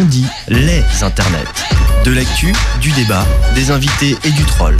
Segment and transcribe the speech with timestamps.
[0.00, 1.44] On dit les internets.
[2.04, 3.24] De l'actu, du débat,
[3.54, 4.76] des invités et du troll.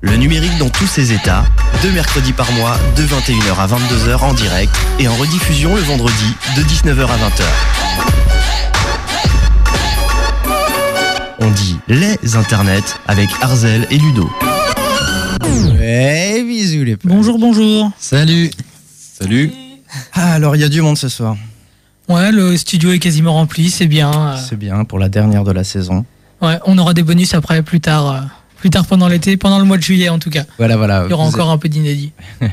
[0.00, 1.44] Le numérique dans tous ses états,
[1.82, 6.34] deux mercredis par mois, de 21h à 22h en direct et en rediffusion le vendredi
[6.56, 7.44] de 19h à 20h.
[11.40, 14.30] On dit les internets avec Arzel et Ludo.
[15.88, 17.10] Ouais, bisous les potes.
[17.10, 17.90] Bonjour, bonjour.
[17.98, 18.50] Salut.
[18.94, 19.50] Salut.
[20.12, 21.34] Ah, alors il y a du monde ce soir.
[22.10, 24.10] Ouais, le studio est quasiment rempli, c'est bien.
[24.12, 26.04] euh, C'est bien pour la dernière de la saison.
[26.42, 28.20] Ouais, on aura des bonus après, plus tard, euh,
[28.56, 30.44] plus tard pendant l'été, pendant le mois de juillet en tout cas.
[30.58, 31.04] Voilà, voilà.
[31.06, 32.12] Il y aura encore un peu d'inédit.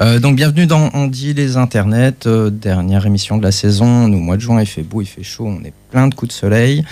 [0.00, 4.06] Euh, donc bienvenue dans On dit les internets, euh, dernière émission de la saison.
[4.06, 6.14] Nous, au mois de juin, il fait beau, il fait chaud, on est plein de
[6.14, 6.84] coups de soleil.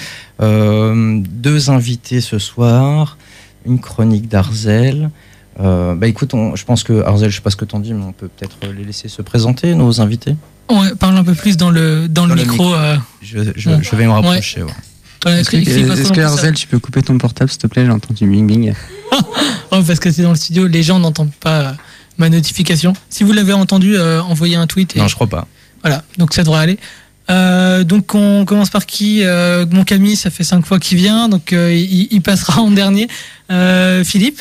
[0.42, 3.16] Euh, deux invités ce soir,
[3.64, 5.10] une chronique d'Arzel.
[5.60, 7.94] Euh, bah écoute, on- je pense que Arzel, je sais pas ce que t'en dis,
[7.94, 10.36] mais on peut peut-être les laisser se présenter, nos invités.
[10.70, 12.74] Ouais, parle un peu plus dans le, dans le Dans le micro.
[12.74, 13.78] euh, Je, je- Ouais.
[13.80, 14.62] je vais me rapprocher.
[14.62, 14.72] ouais.
[15.26, 18.74] Est-ce que, Arzel, tu peux couper ton portable s'il te plaît J'ai entendu bing bing.
[19.72, 21.72] Ouais, parce que c'est dans le studio, les gens n'entendent pas euh,
[22.18, 22.92] ma notification.
[23.10, 24.94] Si vous l'avez entendu, euh, envoyez un tweet.
[24.94, 25.48] Et, Non, je crois pas.
[25.82, 26.78] Voilà, donc ça devrait aller.
[27.30, 31.28] Euh, donc on commence par qui Euh, Mon Camille, ça fait cinq fois qu'il vient,
[31.28, 33.08] donc euh, il, il passera en dernier.
[33.50, 34.40] Euh, Philippe?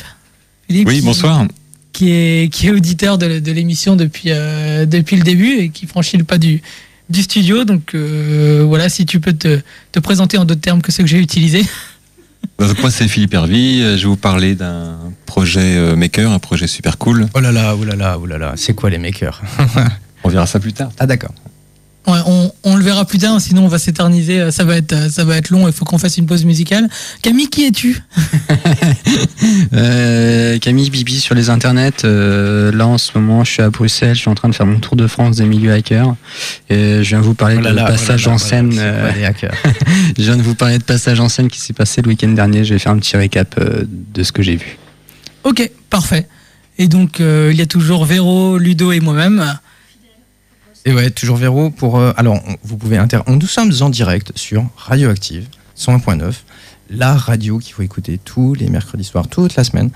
[0.68, 1.44] Philippe Oui, qui- bonsoir.
[1.92, 5.86] qui est, qui est auditeur de, de l'émission depuis, euh, depuis le début et qui
[5.86, 6.62] franchit le pas du,
[7.10, 7.64] du studio.
[7.64, 9.60] Donc euh, voilà, si tu peux te,
[9.92, 11.64] te présenter en d'autres termes que ceux que j'ai utilisés.
[12.58, 13.80] Donc moi, c'est Philippe Hervy.
[13.82, 17.26] Je vais vous parler d'un projet euh, Maker, un projet super cool.
[17.34, 18.54] Oh là là, oh là là, oh là là.
[18.56, 19.42] C'est quoi les makers?
[20.24, 20.90] On verra ça plus tard.
[20.98, 21.32] Ah d'accord.
[22.06, 24.50] Ouais, on, on le verra plus tard, sinon on va s'éterniser.
[24.50, 25.66] Ça va être, ça va être long.
[25.68, 26.88] Il faut qu'on fasse une pause musicale.
[27.22, 28.02] Camille, qui es-tu?
[29.74, 32.04] Euh, Camille Bibi sur les internets.
[32.04, 34.14] Euh, là en ce moment, je suis à Bruxelles.
[34.14, 36.14] Je suis en train de faire mon tour de France des milieux hackers.
[36.68, 38.48] Et je viens vous parler Oh là de là, oh là passage là, en voilà,
[38.50, 38.72] scène.
[38.78, 39.10] euh,
[40.18, 42.64] je viens de vous parler de passage en scène qui s'est passé le week-end dernier.
[42.64, 44.78] Je vais faire un petit récap euh, de ce que j'ai vu.
[45.44, 46.26] Ok, parfait.
[46.78, 49.58] Et donc euh, il y a toujours Véro, Ludo et moi-même.
[50.86, 51.98] Et ouais, toujours Véro pour.
[51.98, 53.18] euh, alors, vous pouvez inter.
[53.26, 56.44] on- Nous sommes en direct sur Radioactive 101.9,
[56.90, 59.90] la radio qu'il faut écouter tous les mercredis soirs, toute la semaine.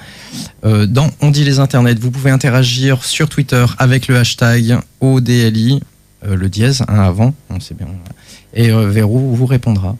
[0.64, 5.80] Euh, dans On dit les internets, vous pouvez interagir sur Twitter avec le hashtag ODLI,
[6.26, 7.86] euh, le dièse, hein, avant, on sait bien.
[8.52, 9.96] Et Véro vous répondra.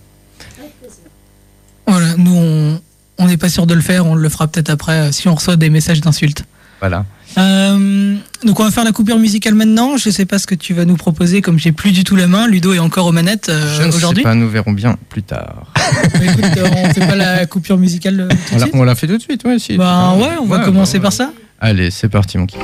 [1.87, 2.79] Voilà, nous
[3.19, 4.07] on n'est pas sûr de le faire.
[4.07, 6.45] On le fera peut-être après si on reçoit des messages d'insultes.
[6.81, 7.05] Voilà.
[7.39, 9.97] Euh, donc on va faire la coupure musicale maintenant.
[9.97, 12.27] Je sais pas ce que tu vas nous proposer, comme j'ai plus du tout la
[12.27, 12.47] main.
[12.49, 14.23] Ludo est encore aux manettes euh, Je ne sais aujourd'hui.
[14.23, 15.73] pas, nous verrons bien plus tard.
[16.15, 18.75] Bah, écoute, euh, on fait pas la coupure musicale euh, tout On de l'a- suite
[18.77, 19.77] on l'a fait tout de suite, ouais, si.
[19.77, 21.33] Bah ouais, on va commencer bah, par ça.
[21.61, 22.61] Allez, c'est parti, mon kiki.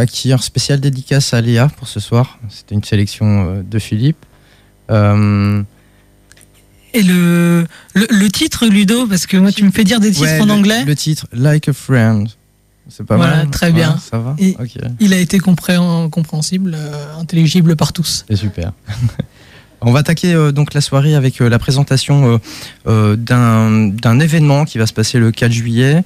[0.00, 2.38] Fakir, spécial dédicace à Léa pour ce soir.
[2.50, 4.26] C'était une sélection euh, de Philippe.
[4.90, 5.62] Euh,
[6.92, 10.24] Et le, le, le titre, Ludo, parce que moi, tu me fais dire des titres
[10.34, 10.84] ouais, en le- anglais.
[10.84, 12.28] Le titre, Like a Friend.
[12.90, 13.50] C'est pas Voilà, mal.
[13.50, 13.92] très bien.
[13.92, 14.54] Ouais, ça va Et-
[15.00, 18.26] Il a été compréhen- compréhensible, euh, intelligible par tous.
[18.28, 18.72] c'est super.
[19.80, 22.38] On va attaquer euh, donc la soirée avec euh, la présentation
[22.86, 26.02] euh, d'un d'un événement qui va se passer le 4 juillet.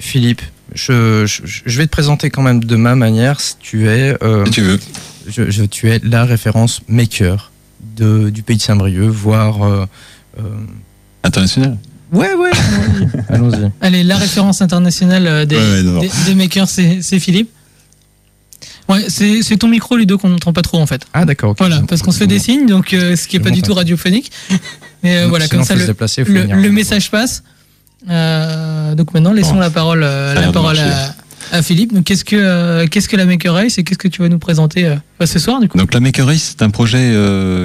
[0.00, 3.38] Philippe, je, je, je vais te présenter quand même de ma manière.
[3.60, 4.80] Tu es, euh, Si tu veux.
[5.28, 7.52] je, je- tu es la référence maker
[7.96, 9.62] de, du pays de Saint-Brieuc, voire.
[9.62, 9.86] euh,
[10.38, 10.42] euh,
[11.22, 11.76] International.
[12.12, 12.50] Ouais, ouais,
[13.28, 13.70] allons-y.
[13.80, 17.50] Allez, la référence internationale euh, des, Ouais, ouais, des, des makers, c'est c'est Philippe.
[18.88, 21.02] Ouais, c'est c'est ton micro, Ludo, qu'on n'entend pas trop en fait.
[21.14, 21.50] Ah, d'accord.
[21.52, 21.58] ok.
[21.58, 23.74] Voilà, parce qu'on se fait des signes, donc euh, ce qui est pas du tout
[23.74, 24.30] radiophonique.
[25.02, 27.42] Mais euh, voilà, comme ça, le, le, le message passe.
[28.10, 29.60] Euh, donc maintenant, laissons Bon.
[29.60, 31.14] la parole, euh, la parole à,
[31.52, 31.94] à Philippe.
[31.94, 34.38] Donc, qu'est-ce que euh, qu'est-ce que la Maker Race et qu'est-ce que tu vas nous
[34.38, 35.78] présenter euh, bah, ce soir du coup?
[35.78, 37.12] Donc la Maker Race, c'est un projet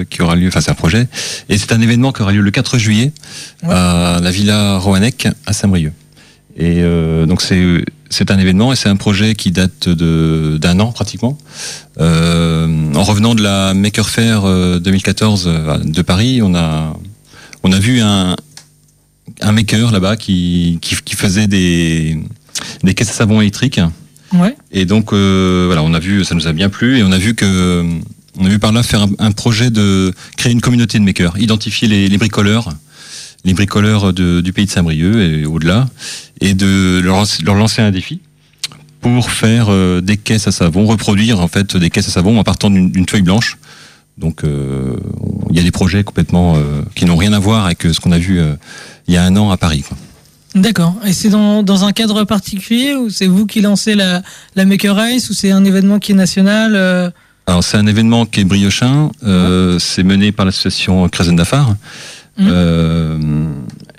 [0.10, 1.08] qui aura lieu, enfin c'est un projet,
[1.50, 3.12] et c'est un événement qui aura lieu le 4 juillet
[3.64, 3.74] Ouais.
[3.74, 5.94] à la Villa Roanec à Saint-Brieuc.
[6.58, 6.82] Et
[7.28, 11.38] donc c'est c'est un événement et c'est un projet qui date de d'un an pratiquement.
[12.00, 16.98] En revenant de la Maker Faire euh, 2014 euh, de Paris, on a
[17.64, 18.36] on a vu un
[19.42, 22.18] un maker là-bas qui, qui qui faisait des
[22.84, 23.80] des caisses à savon électriques.
[24.34, 24.56] Ouais.
[24.72, 27.18] Et donc euh, voilà, on a vu, ça nous a bien plu, et on a
[27.18, 27.84] vu que
[28.38, 31.38] on a vu par là faire un, un projet de créer une communauté de makers,
[31.40, 32.70] identifier les, les bricoleurs,
[33.44, 35.90] les bricoleurs de- du pays de Saint-Brieuc et au-delà,
[36.42, 38.22] et de leur, leur lancer un défi
[39.02, 42.44] pour faire euh, des caisses à savon, reproduire en fait des caisses à savon en
[42.44, 43.58] partant d'une d'une feuille blanche.
[44.20, 44.98] Donc euh,
[45.50, 48.00] il y a des projets complètement euh, qui n'ont rien à voir avec euh, ce
[48.02, 48.40] qu'on a vu
[49.08, 49.84] il y a un an à Paris.
[49.88, 49.98] Quoi.
[50.56, 50.96] D'accord.
[51.06, 54.22] Et c'est dans, dans un cadre particulier ou c'est vous qui lancez la,
[54.56, 57.10] la Maker Race ou c'est un événement qui est national euh,
[57.48, 61.76] Alors c'est un événement qui est briochin, euh, c'est mené par l'association Crescent d'Afar.
[62.42, 63.18] Euh,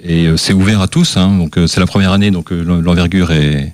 [0.02, 3.72] et c'est ouvert à tous, hein, donc c'est la première année, donc l'en- l'envergure est,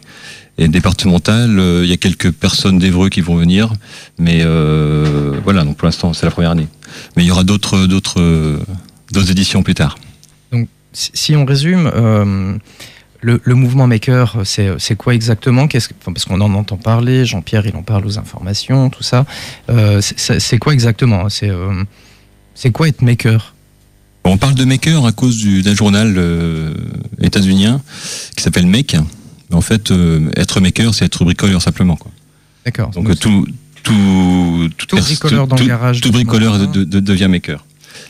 [0.58, 1.58] est départementale.
[1.58, 3.72] Euh, Il y a quelques personnes d'Evreux qui vont venir,
[4.18, 6.68] mais euh, voilà, donc pour l'instant c'est la première année.
[7.16, 8.58] Mais il y aura d'autres d'autres euh,
[9.12, 9.98] d'autres éditions plus tard.
[10.92, 11.90] Si, si on résume,
[13.20, 15.64] le, le mouvement maker, c'est quoi exactement?
[15.64, 19.26] Enfin, Parce qu'on en entend parler, Jean-Pierre, il en parle aux informations, tout ça.
[19.68, 21.28] Euh, c'est- quoi exactement?
[21.28, 21.82] C'est euh,
[22.72, 23.54] quoi être maker?
[24.24, 26.72] On parle de maker à cause du- d'un journal euh,
[27.20, 27.82] états-unien
[28.36, 28.96] qui s'appelle Make.
[29.50, 31.96] Mais en fait, euh, être maker, c'est être bricoleur simplement.
[31.96, 32.10] Quoi.
[32.64, 32.90] D'accord.
[32.90, 33.46] Donc, euh, tout,
[33.82, 36.00] tout, tout pers- bricoleur dans tout- le garage.
[36.00, 36.66] tout bricoleur enfant.
[36.66, 37.64] de- de- devient maker.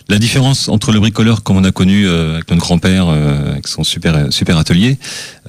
[0.09, 3.67] La différence entre le bricoleur comme on a connu euh, avec notre grand-père, euh, avec
[3.69, 4.99] son super, super atelier,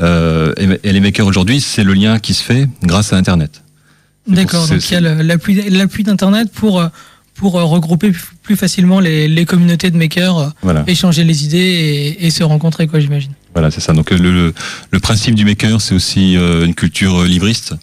[0.02, 3.64] euh, et, et les makers aujourd'hui, c'est le lien qui se fait grâce à Internet.
[4.28, 4.68] D'accord.
[4.68, 6.88] Donc il y a le- l'appui l'appui d'Internet pour, euh,
[7.36, 8.12] pour euh, regrouper
[8.44, 11.58] plus facilement les, les communautés de makers, euh, Voilà, échanger les idées
[12.20, 13.32] et, et se rencontrer, quoi, j'imagine.
[13.58, 13.94] Voilà c'est ça.
[13.94, 14.54] Donc le, le,
[14.92, 17.74] le principe du maker, c'est aussi euh, une culture euh, libriste.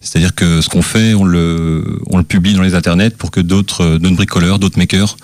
[0.00, 3.40] C'est-à-dire que ce qu'on fait, on le, on le publie dans les internets pour que
[3.40, 5.16] d'autres euh, d'autres bricoleurs, d'autres makers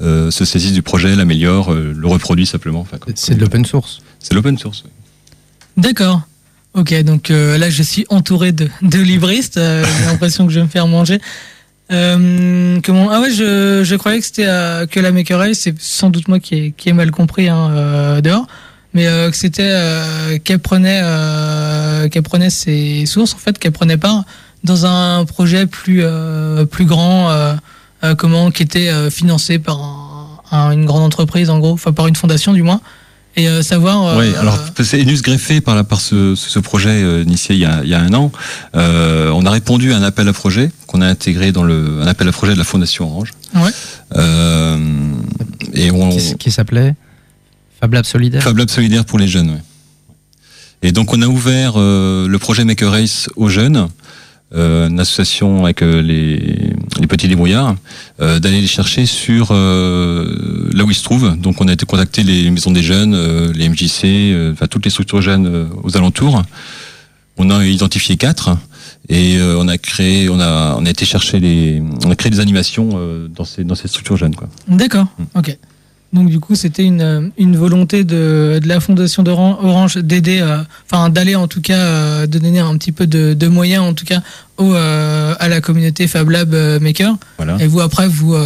[0.00, 2.80] euh, se saisissent du projet, l'améliorent, euh, le reproduisent simplement.
[2.80, 4.00] Enfin, comme- C'est de l'open source.
[4.18, 4.82] C'est l'open source.
[4.84, 4.90] oui.
[5.76, 6.22] D'accord.
[6.74, 9.58] Ok, donc euh, là je suis entouré de, de libristes.
[9.58, 11.20] euh, J'ai l'impression que je vais me faire manger.
[11.90, 15.74] Euh, comment Ah ouais, je, je croyais que c'était euh, que la Maker Race, c'est
[15.78, 18.46] sans doute moi qui ai, qui ai mal compris hein, euh, dehors,
[18.94, 23.72] mais euh, que c'était euh, qu'elle prenait euh, qu'elle prenait ses sources en fait, qu'elle
[23.72, 24.24] prenait part
[24.64, 27.54] dans un projet plus euh, plus grand, euh,
[28.04, 31.92] euh, comment qui était euh, financé par un- un- une grande entreprise en gros, enfin
[31.92, 32.80] par une fondation du moins,
[33.36, 34.04] et euh, savoir.
[34.06, 37.54] euh, Oui, alors c'est venu se greffer par, la, par ce, ce projet euh, initié
[37.54, 38.30] il y, a, il y a un an.
[38.76, 42.06] Euh, on a répondu à un appel à projet qu'on a intégré dans le un
[42.06, 43.30] appel à projet de la Fondation Orange.
[43.54, 43.70] Ouais.
[44.16, 44.78] Euh,
[45.72, 46.94] et on Qui, qui s'appelait?
[47.82, 48.42] Fab Lab Solidaire.
[48.44, 49.50] Fab Lab solidaire pour les jeunes.
[49.50, 49.62] ouais.
[50.82, 53.88] Et donc on a ouvert euh, le projet Maker Race aux jeunes,
[54.54, 56.36] euh, une association avec euh, les,
[57.00, 57.74] les petits débrouillards,
[58.20, 61.36] euh, d'aller les chercher sur euh, là où ils se trouvent.
[61.36, 64.84] Donc on a été contacter les maisons des jeunes, euh, les MJC, euh, enfin toutes
[64.84, 66.40] les structures jeunes euh, aux alentours.
[67.36, 68.50] On a identifié quatre
[69.08, 72.30] et euh, on a créé, on a, on a été chercher les, on a créé
[72.30, 74.48] des animations euh, dans ces dans ces structures jeunes quoi.
[74.68, 75.38] D'accord, Mm.
[75.38, 75.58] ok.
[76.12, 80.40] Donc du coup, c'était une, euh, une volonté de, de la fondation d'Oran- Orange d'aider,
[80.42, 80.58] euh,
[80.90, 83.94] enfin d'aller en tout cas, euh, de donner un petit peu de, de moyens en
[83.94, 84.20] tout cas
[84.58, 87.14] au, euh, à la communauté Fab Lab euh, Maker.
[87.38, 87.56] Voilà.
[87.60, 88.36] Et vous après, vous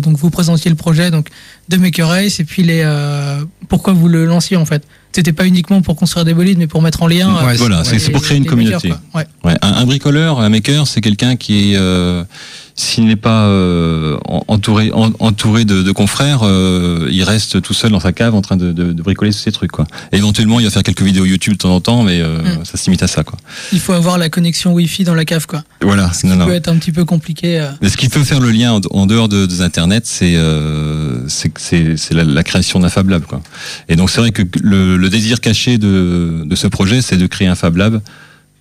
[0.00, 1.28] donc vous présentiez le projet donc
[1.68, 4.82] de Maker Race et puis les euh, pourquoi vous le lanciez en fait?
[5.14, 7.28] c'était pas uniquement pour construire des bolides, mais pour mettre en lien.
[7.44, 8.88] Ouais, euh, Voilà, c'est pour créer une communauté.
[8.88, 9.02] makers.
[9.14, 9.26] Ouais.
[9.44, 12.24] Ouais, un, un bricoleur, un maker, c'est quelqu'un qui est, euh,
[12.74, 17.74] s'il n'est pas euh, en- entouré, en- entouré de, de confrères, euh, il reste tout
[17.74, 19.70] seul dans sa cave en train de, de, de bricoler ses trucs.
[19.72, 19.86] Quoi.
[20.12, 22.64] Et éventuellement, il va faire quelques vidéos YouTube de temps en temps, mais euh, Mm.
[22.64, 23.24] ça se limite à ça.
[23.24, 23.38] Quoi.
[23.72, 25.62] Il faut avoir la connexion Wi-Fi dans la cave, quoi.
[25.82, 26.46] Voilà, Ce qui non, non.
[26.46, 27.60] peut être un petit peu compliqué.
[27.60, 27.70] euh.
[27.82, 31.18] Mais ce qui peut faire le lien en, en dehors de, des Internet, c'est euh,
[31.28, 31.52] c'est
[31.96, 33.22] c'est la, la création d'un Fab Lab.
[33.24, 33.42] Quoi.
[33.88, 37.26] Et donc c'est vrai que le, le désir caché de, de ce projet, c'est de
[37.26, 38.00] créer un Fab Lab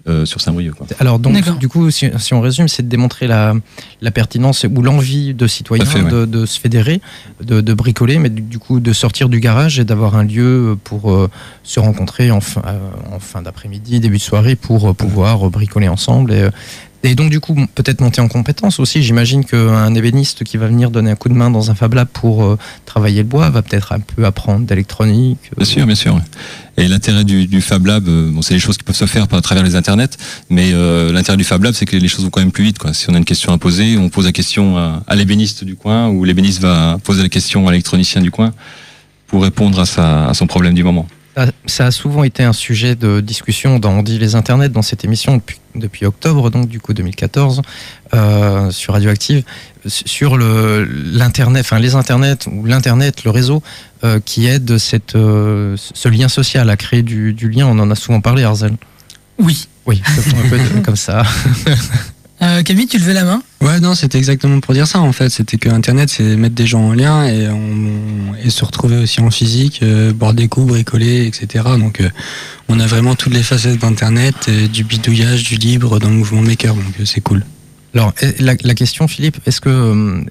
[0.08, 0.74] euh, sur Saint-Brieuc.
[0.75, 0.88] quoi.
[1.00, 1.55] Alors donc D'accord.
[1.55, 3.53] du coup si, si on résume c'est de démontrer la,
[4.01, 6.10] la pertinence ou l'envie de citoyens fait, ouais.
[6.12, 7.01] de, de se fédérer,
[7.43, 10.77] de, de bricoler, mais du, du coup de sortir du garage et d'avoir un lieu
[10.84, 11.29] pour euh,
[11.63, 12.79] se rencontrer en fin, euh,
[13.15, 16.50] en fin d'après-midi, début de soirée pour euh, pouvoir euh, bricoler ensemble et, euh,
[17.03, 19.01] et donc du coup peut-être monter en compétence aussi.
[19.01, 22.08] J'imagine qu'un ébéniste qui va venir donner un coup de main dans un Fab Lab
[22.12, 25.39] pour euh, travailler le bois va peut-être un peu apprendre d'électronique.
[25.51, 26.22] euh, Bien sûr, bien sûr.
[26.77, 29.39] Et l'intérêt du, Fab Lab, euh, bon, c'est les choses qui peuvent se faire par
[29.39, 30.17] à travers les internets,
[30.50, 30.72] mais
[31.12, 32.77] l'intérêt du Fab Lab, c'est que les choses vont quand même plus vite.
[32.77, 32.93] Quoi.
[32.93, 36.10] Si on a une question à poser, on pose la question à, l'ébéniste du coin,
[36.10, 38.53] ou l'ébéniste va poser la question à l'électronicien du coin
[39.25, 41.08] pour répondre à son problème du moment.
[41.65, 45.05] Ça, a souvent été un sujet de discussion dans On dit les internets dans cette
[45.05, 47.61] émission depuis, depuis octobre donc du coup 2014
[48.13, 49.43] euh, sur Radioactive
[49.88, 53.63] sur le l'internet enfin les internets ou l'internet le réseau
[54.03, 57.65] euh, qui aide cette euh, ce lien social à créer du, du lien.
[57.65, 58.75] On en a souvent parlé Arzel.
[59.39, 59.67] Oui.
[59.85, 61.23] oui un peu de- comme ça.
[62.65, 63.41] Camille, tu levais la main?
[63.61, 65.29] Ouais, non, c'était exactement pour dire ça en fait.
[65.29, 69.21] C'était que Internet, c'est mettre des gens en lien et, on, et se retrouver aussi
[69.21, 71.63] en physique, euh, boire des coups, bricoler, etc.
[71.77, 72.09] Donc, euh,
[72.69, 76.41] on a vraiment toutes les facettes d'Internet, euh, du bidouillage, du libre dans le mouvement
[76.41, 76.73] maker.
[76.73, 77.45] Donc, c'est cool.
[77.93, 80.23] alors la, question Philippe est-ce que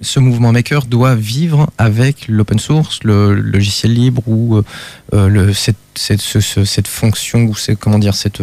[0.00, 4.62] ce mouvement maker doit vivre avec l'open source, le logiciel libre ou
[5.12, 8.40] le, cette, cette, ce- ce- cette fonction ou c'est comment dire cette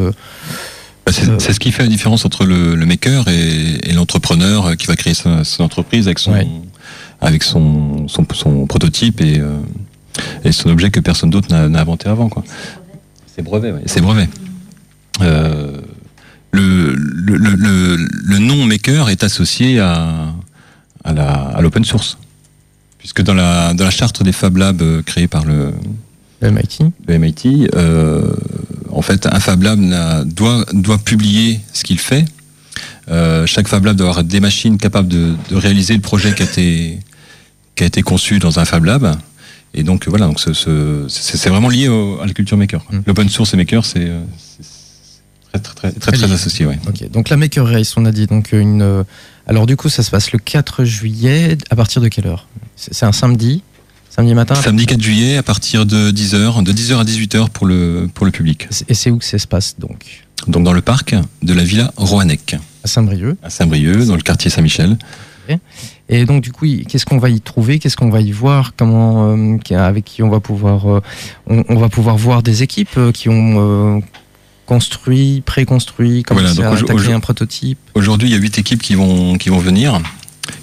[1.10, 1.40] C'est Euh.
[1.40, 4.88] c'est ce qui fait la différence entre le, le maker et, et l'entrepreneur euh, qui
[4.88, 6.48] va créer sa- son entreprise avec son, Ouais.
[7.22, 9.58] avec son, son, son prototype et, euh,
[10.44, 12.30] et son objet que personne d'autre n'a inventé avant.
[13.36, 13.74] C'est brevet.
[13.86, 14.28] C'est brevet.
[15.22, 15.80] Euh,
[16.52, 16.96] le,
[18.40, 20.34] nom maker est associé à,
[21.04, 21.24] à la-
[21.56, 22.18] à l'open source.
[22.98, 25.72] Puisque dans la, dans la charte des Fab Labs euh, créée par le,
[26.42, 28.34] le MIT le MIT, euh,
[28.98, 29.80] en fait, un Fab Lab
[30.26, 32.26] doit, doit publier ce qu'il fait.
[33.10, 36.42] Euh, chaque Fab Lab doit avoir des machines capables de, de réaliser le projet qui
[36.42, 37.00] a été,
[37.76, 39.16] qui a été conçu dans un Fab Lab.
[39.74, 42.84] Et donc voilà, donc ce- ce- c'est vraiment lié au- à la culture maker.
[42.92, 43.00] Mm.
[43.06, 44.22] L'open source et maker, c'est euh,
[45.52, 46.66] très très très, très, très associé.
[46.66, 46.80] Ouais.
[46.88, 48.82] Ok, donc la Maker Race, on a dit donc une.
[48.82, 49.04] euh,
[49.46, 51.58] alors du coup, ça se passe le 4 juillet.
[51.70, 52.48] À partir de quelle heure?
[52.76, 53.62] C'est un samedi,
[54.18, 54.56] samedi matin.
[54.56, 58.32] Samedi 4 juillet à partir de 10h, de 10h à 18h pour le, pour le
[58.32, 58.68] public.
[58.90, 61.92] Et c'est où que ça se passe donc Donc dans le parc de la Villa
[61.98, 63.38] Roanec, À Saint-Brieuc.
[63.44, 64.98] à Saint-Brieuc, dans le quartier Saint-Michel.
[66.10, 67.80] Et donc du coup, qu'est-ce qu'on va y trouver?
[67.80, 68.74] Qu'est-ce qu'on va y voir?
[68.76, 71.02] Comment euh, avec qui on va pouvoir euh,
[71.50, 74.02] on, on va pouvoir voir des équipes euh, qui ont
[74.66, 77.80] construit, préconstruit, commencé Voilà, à donc attaquer au- un prototype?
[77.94, 80.02] Aujourd'hui, il y a huit équipes qui vont, qui vont venir,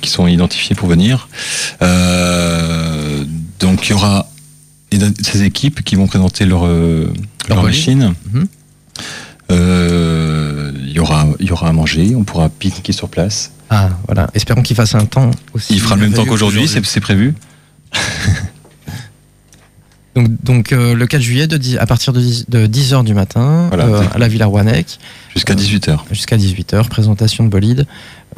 [0.03, 1.29] qui sont identifiées pour venir.
[1.81, 3.04] Euh,
[3.65, 4.29] donc, il y aura
[5.23, 7.13] ces équipes qui vont présenter leur, euh,
[7.49, 7.77] Leur leur bolide.
[7.77, 8.15] machine.
[8.33, 8.47] Mhm.
[9.51, 13.51] Euh, il, y aura, il y aura à manger, on pourra pique-niquer sur place.
[13.71, 14.31] Ah voilà.
[14.35, 15.75] Espérons qu'il fasse un temps aussi.
[15.75, 17.35] Il fera le même temps qu'aujourd'hui, c'est prévu.
[20.15, 23.15] Donc, donc euh, le 4 juillet de 10 à partir de 10, de 10h du
[23.15, 24.99] matin Voilà, euh, à la Villa Rouanec.
[25.35, 25.99] Jusqu'à 18h.
[26.11, 27.87] jusqu'à 18h, présentation de bolide,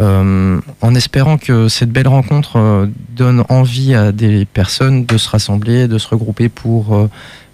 [0.00, 5.88] euh, en espérant que cette belle rencontre donne envie à des personnes de se rassembler,
[5.88, 7.08] de se regrouper pour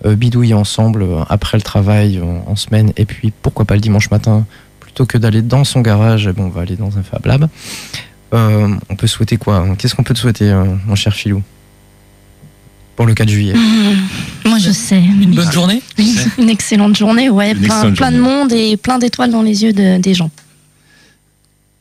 [0.05, 4.47] bidouiller ensemble après le travail en semaine, et puis pourquoi pas le dimanche matin,
[4.79, 7.49] plutôt que d'aller dans son garage, bon, on va aller dans un Fab Lab.
[8.35, 9.67] Euh, on peut souhaiter quoi?
[9.79, 11.43] Qu'est-ce qu'on peut te souhaiter, euh, mon cher Philou?
[12.97, 13.55] Pour le 4 juillet.
[13.55, 14.99] Mmh, Moi, je sais.
[15.01, 15.83] Une bonne journée
[16.39, 17.53] une excellente journée, ouais.
[17.53, 20.31] Une plein de monde et plein d'étoiles dans les yeux de- des gens.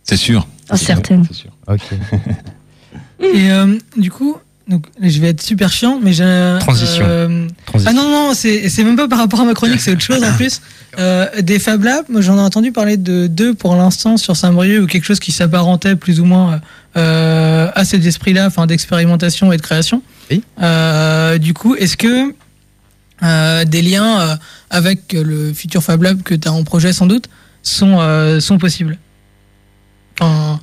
[0.03, 0.47] C'est sûr.
[0.69, 1.25] Ah, certaines.
[1.27, 1.49] C'est sûr.
[1.67, 1.81] Ok.
[3.21, 4.35] Et euh, du coup,
[4.67, 6.57] donc, je vais être super chiant, mais j'ai.
[6.61, 7.05] Transition.
[7.07, 7.91] euh, Transition.
[7.91, 10.23] Ah non, non, c'est c'est même pas par rapport à ma chronique, c'est autre chose
[10.23, 10.61] en plus.
[10.99, 14.87] Euh, des Fab Labs, j'en ai entendu parler de deux pour l'instant sur Saint-Brieuc ou
[14.87, 16.59] quelque chose qui s'apparentait plus ou moins
[16.97, 20.01] euh, à cet esprit-là, enfin d'expérimentation et de création.
[20.31, 20.43] Oui.
[20.61, 22.33] Euh, du coup, est-ce que
[23.23, 24.35] euh, des liens euh,
[24.69, 27.29] avec le futur Fab Lab que tu as en projet sans doute
[27.63, 27.99] sont,
[28.39, 28.97] sont possibles?
[30.19, 30.59] A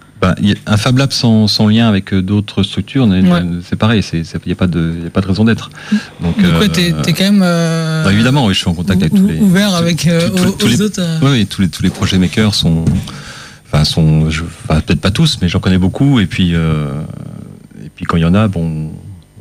[0.67, 3.23] un Fab Lab sans, sans lien avec d'autres structures, Ouais.
[3.69, 5.71] c'est pareil, il n'y a, pas de- y a pas de raison d'être.
[6.21, 7.41] Donc, euh, t'es t'es quand même.
[7.43, 9.39] euh, bah, évidemment, oui, je suis en contact avec ou- tous les.
[9.39, 11.01] ouvert avec euh, tous- tous- aux, tous aux les- autres.
[11.23, 12.85] Oui, tous les, tous les projets makers sont.
[13.67, 14.27] Enfin, sont.
[14.27, 16.19] enfin, Peut-être pas tous, mais j'en connais beaucoup.
[16.21, 18.93] Et puis, et puis quand il y en a, bon,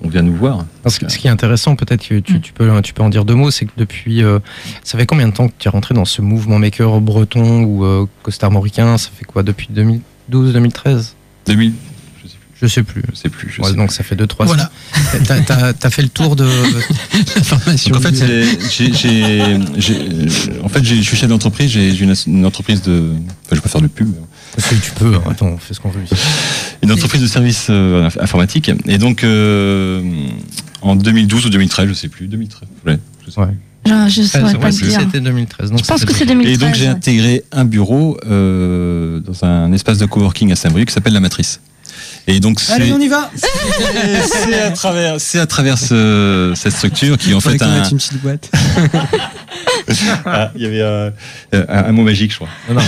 [0.04, 0.66] on vient nous voir.
[0.84, 2.42] Parce que ce qui est intéressant, peut-être que tu, Mm.
[2.42, 4.24] tu peux, tu peux en dire deux mots, c'est que depuis.
[4.24, 4.40] euh,
[4.84, 7.84] ça fait combien de temps que tu es rentré dans ce mouvement maker breton ou
[7.86, 8.98] euh, costarmoricain?
[8.98, 11.16] Ça fait quoi Depuis 2012, 2013
[11.48, 11.74] 2000,
[12.62, 13.02] je sais plus.
[13.12, 13.50] Je sais plus.
[13.52, 14.64] Je Ouais, sais donc ça fait 2-3 Voilà.
[14.64, 15.34] ans.
[15.46, 16.46] T'as- t'as fait le tour de.
[17.52, 19.56] En fait, j'ai,
[20.64, 21.70] en fait, je suis chef d'entreprise.
[21.72, 23.12] J'ai une, une entreprise de.
[23.14, 24.14] Enfin, je vais pas faire de pub.
[24.56, 26.04] Parce que tu peux, hein, attends, on fait ce qu'on veut.
[26.04, 26.16] ici.
[26.82, 28.72] Une entreprise de services euh, inf- informatiques.
[28.88, 30.02] Et donc, euh,
[30.82, 32.28] en 2012 ou 2013, je sais plus.
[32.28, 32.68] 2013.
[32.86, 33.48] Ouais, je sais Ouais.
[33.86, 35.00] Je, je saurais Ouais, pas le dire.
[35.00, 35.70] C'était 2013.
[35.70, 36.54] donc Je pense que c'est deux- 2013.
[36.54, 36.90] Et donc j'ai ouais.
[36.90, 41.62] intégré un bureau euh, dans un espace de coworking à Saint-Brieuc qui s'appelle La Matrice.
[42.30, 47.18] Et donc Allez, on y va c'est à travers c'est à travers ce- cette structure
[47.18, 48.52] qui est en fait un une petite boîte.
[50.26, 51.10] Ah, il y avait euh,
[51.54, 52.50] un, un mot magique je crois.
[52.70, 52.82] Non,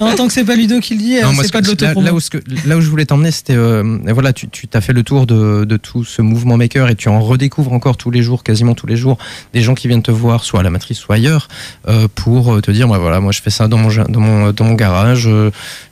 [0.00, 1.84] non, tant que c'est pas Ludo qui le dit, euh, c'est ce pas de que-
[1.84, 4.66] là, là où, ce que- là où je voulais t'emmener, c'était euh, voilà, tu tu
[4.68, 7.96] t'as fait le tour de, de tout ce mouvement maker et tu en redécouvres encore
[7.96, 9.18] tous les jours, quasiment tous les jours,
[9.52, 11.48] des gens qui viennent te voir, soit à la matrice, soit ailleurs,
[11.88, 14.50] euh, pour te dire, bah, voilà, moi je fais ça dans mon ja- dans mon
[14.52, 15.28] dans mon garage,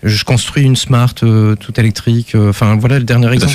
[0.03, 2.35] je construis une smart euh, toute électrique.
[2.35, 3.53] euh, Enfin voilà le dernier exemple.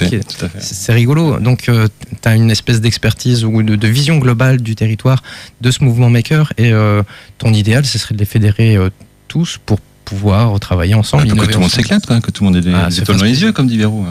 [0.60, 1.40] c'est c'est rigolo.
[1.40, 5.22] Donc, tu as une espèce d'expertise ou de, de vision globale du territoire
[5.62, 6.54] de ce mouvement maker.
[6.58, 7.02] Et euh,
[7.38, 8.90] ton idéal, ce serait de les fédérer euh,
[9.28, 11.28] tous pour pouvoir travailler ensemble.
[11.28, 13.00] Pour que tout le monde s'éclate, quoi, que tout le monde ait des, Ah, des
[13.00, 14.02] étoiles dans les yeux, comme dit Véro.
[14.02, 14.08] ouais.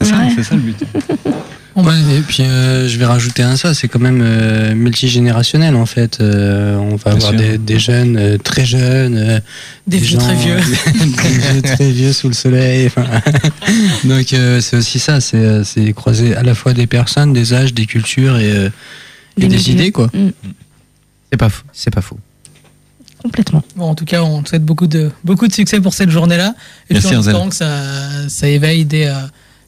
[0.00, 0.32] C'est ça, Ouais.
[0.34, 0.76] c'est ça le but.
[1.74, 5.86] Ouais, et puis euh, je vais rajouter un ça, c'est quand même euh, multigénérationnel en
[5.86, 6.18] fait.
[6.20, 9.40] Euh, on va avoir des, des jeunes euh, très jeunes, euh,
[9.86, 10.56] des vieux gens, très vieux.
[11.22, 12.90] des vieux très vieux sous le soleil.
[14.04, 17.72] Donc euh, c'est aussi ça, c'est euh, croiser à la fois des personnes, des âges,
[17.72, 18.68] des cultures et, euh,
[19.38, 20.08] et Des des idées quoi.
[20.12, 20.28] Mm,
[21.32, 21.64] C'est pas faux.
[21.72, 22.18] C'est pas faux.
[23.22, 23.62] complètement.
[23.76, 26.54] Bon, en tout cas, on te souhaite beaucoup de, beaucoup de succès pour cette journée-là.
[26.90, 29.14] Et Merci, puis en espérant que ça, ça éveille des, euh,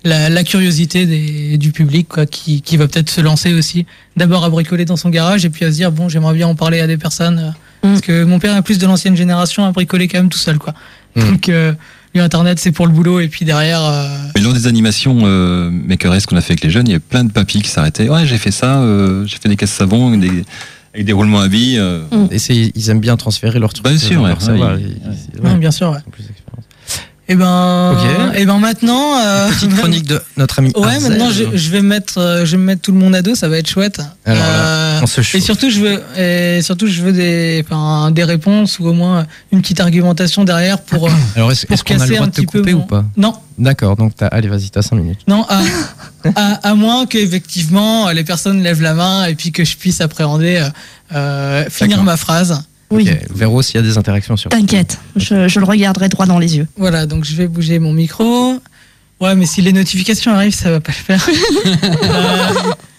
[0.05, 3.87] la, la curiosité des, du public, quoi, qui, qui va peut-être se lancer aussi.
[4.17, 6.55] D'abord à bricoler dans son garage et puis à se dire, bon, j'aimerais bien en
[6.55, 7.39] parler à des personnes.
[7.39, 7.51] euh,
[7.85, 7.89] Mm.
[7.89, 10.59] Parce que mon père est plus de l'ancienne génération à bricoler quand même tout seul,
[10.59, 10.75] quoi.
[11.17, 11.21] Mm.
[11.31, 11.73] Donc, euh,
[12.15, 13.21] lui, Internet, c'est pour le boulot.
[13.21, 16.89] Et puis derrière, euh, Mais lors des animations euh, qu'on a fait avec les jeunes,
[16.89, 18.09] il y a plein de papis qui s'arrêtaient.
[18.09, 20.45] Ouais, j'ai fait ça, euh, j'ai fait des caisses savon des,
[20.95, 21.79] avec des roulements à billes.
[21.79, 22.05] euh.
[22.31, 23.85] Et c'est- ils aiment bien transférer leur truc.
[23.87, 24.59] Bien sûr, leur ouais.
[24.61, 24.75] ouais,
[25.43, 25.99] ouais, bien sûr, ouais.
[26.05, 26.65] ils ont plus d'expérience.
[27.27, 28.37] Et ben, Ok.
[28.37, 30.73] et ben maintenant, euh, Petite chronique de notre ami.
[30.77, 31.09] Ouais, Arzel.
[31.11, 33.35] maintenant je, je vais mettre, euh, je vais me mettre tout le monde à dos,
[33.35, 34.01] ça va être chouette.
[34.27, 35.35] Alors Euh, On se chauffe.
[35.35, 39.27] et surtout je veux, et surtout je veux des, enfin, des réponses ou au moins
[39.53, 41.09] une petite argumentation derrière pour.
[41.37, 43.05] Alors, est-ce est-ce qu'on a le droit de te couper mon- ou pas?
[43.17, 45.21] Non, D'accord, donc t'as- allez, vas-y, t'as 5 minutes.
[45.27, 45.63] non, à,
[46.37, 50.63] à, à moins qu'effectivement les personnes lèvent la main et puis que je puisse appréhender,
[51.15, 52.63] euh, finir ma phrase.
[52.91, 54.51] Oui, Ok, Véro, s'il y a des interactions sur.
[54.51, 56.67] t'inquiète, je, je le regarderai droit dans les yeux.
[56.77, 58.61] Voilà, donc je vais bouger mon micro.
[59.21, 61.27] Ouais, mais si les notifications arrivent, ça va pas le faire.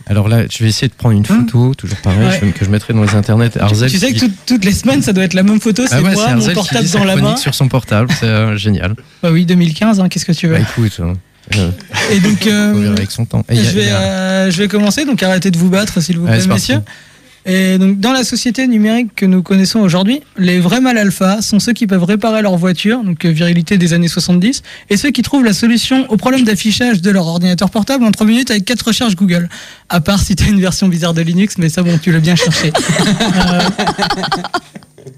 [0.08, 2.52] Euh, Alors là, je vais essayer de prendre une photo, toujours pareil, Ouais.
[2.52, 3.58] que je mettrai dans les internets.
[3.60, 5.84] Arzel tu sais qui- que tout- toutes les semaines, ça doit être la même photo,
[5.88, 7.36] c'est Ah ouais, moi, mon portable dans la main.
[7.38, 8.96] sur son portable, c'est euh, génial.
[9.24, 10.58] Bah oui, 2015, hein, qu'est-ce que tu veux.
[10.58, 11.14] Bah écoute, euh,
[11.56, 11.72] euh,
[12.12, 13.44] Et donc, euh, avec son temps.
[13.50, 15.70] Et je, a- vais, il y a- euh, je vais commencer, donc arrêtez de vous
[15.70, 16.74] battre, s'il vous Allez, plaît, parti.
[17.46, 21.60] Et donc, dans la société numérique que nous connaissons aujourd'hui, les vrais mâles alpha sont
[21.60, 25.22] ceux qui peuvent réparer leur voiture, donc euh, virilité des années 70, et ceux qui
[25.22, 28.88] trouvent la solution au problème d'affichage de leur ordinateur portable en 3 minutes avec 4
[28.88, 29.48] recherches Google.
[29.90, 32.36] À part si t'as une version bizarre de Linux, mais ça, bon, tu l'as bien
[32.36, 32.72] cherché.
[33.48, 33.60] Euh,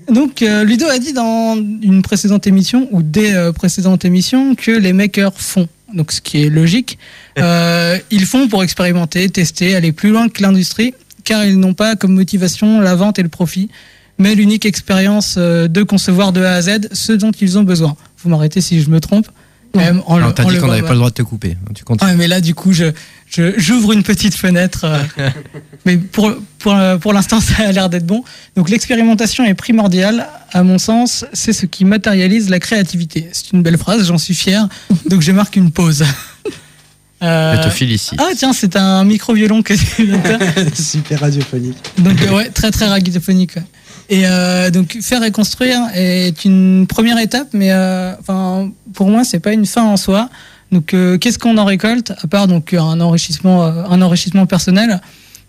[0.10, 4.72] donc, euh, Ludo a dit dans une précédente émission, ou des euh, précédentes émissions, que
[4.72, 5.68] les makers font.
[5.94, 6.98] Donc, ce qui est logique.
[7.40, 10.96] Euh, ils font pour expérimenter, tester, aller plus loin que l'industrie,
[11.28, 13.70] car ils n'ont pas comme motivation la vente et le profit,
[14.18, 17.96] mais l'unique expérience euh, de concevoir de A à Z ce dont ils ont besoin.
[18.24, 19.28] Vous m'arrêtez si je me trompe.
[19.76, 21.56] Même, en le- t'as dit qu'on n'avait pas le droit de te couper.
[21.76, 22.16] Tu continues.
[22.16, 22.86] Mais là, du coup, je,
[23.30, 24.86] je- j'ouvre une petite fenêtre.
[24.86, 25.30] euh,
[25.86, 28.24] mais pour, pour, euh, pour l'instant, ça a l'air d'être bon.
[28.56, 30.26] Donc, l'expérimentation est primordiale.
[30.54, 33.28] À mon sens, c'est ce qui matérialise la créativité.
[33.34, 34.68] C'est une belle phrase, j'en suis fier.
[35.10, 36.06] Donc, je marque une pause.
[37.24, 38.20] Euh, Je te félicite.
[38.20, 40.10] ah, tiens, c'est un micro-violon que tu.
[40.82, 41.78] Super radiophonique.
[41.98, 43.56] Donc euh, ouais, très très radiophonique.
[43.56, 43.64] ouais.
[44.10, 49.24] Et euh, donc faire et construire est une première étape, mais euh, enfin pour moi
[49.26, 50.30] c'est pas une fin en soi.
[50.72, 55.02] Donc euh, qu'est-ce qu'on en récolte à part donc un enrichissement euh, un enrichissement personnel?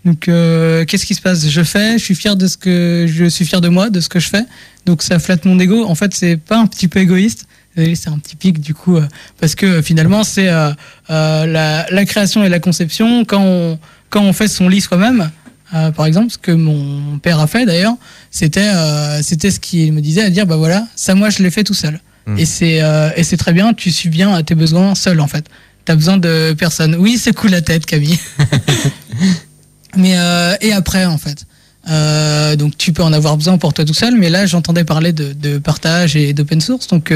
[0.05, 1.47] Donc euh, qu'est-ce qui se passe?
[1.47, 4.09] Je fais, je suis fier de ce que je suis fier de moi, de ce
[4.09, 4.43] que je fais.
[4.85, 5.85] Donc ça flatte mon ego.
[5.85, 7.45] En fait c'est pas un petit peu égoïste.
[7.95, 9.07] C'est un petit pic du coup, euh,
[9.39, 10.71] parce que euh, finalement, c'est euh,
[11.07, 13.25] la, la création et la conception.
[13.25, 15.29] Quand on, quand on fait son lit soi-même,
[15.73, 17.95] euh, par exemple, ce que mon père a fait d'ailleurs,
[18.31, 21.51] c'était euh, c'était ce qu'il me disait à dire bah voilà, ça moi je l'ai
[21.51, 21.99] fait tout seul.
[22.25, 22.39] Mm.
[22.39, 25.27] Et c'est euh, et c'est très bien, tu suis bien à tes besoins seul en
[25.27, 25.45] fait.
[25.85, 26.95] T'as besoin de personne.
[26.95, 28.19] Oui, c'est cool la tête, Camille.
[29.95, 30.15] mais
[30.61, 31.45] et après en fait.
[32.57, 35.33] Donc tu peux en avoir besoin pour toi tout seul, mais là j'entendais parler de,
[35.33, 37.13] de partage et d'open source, donc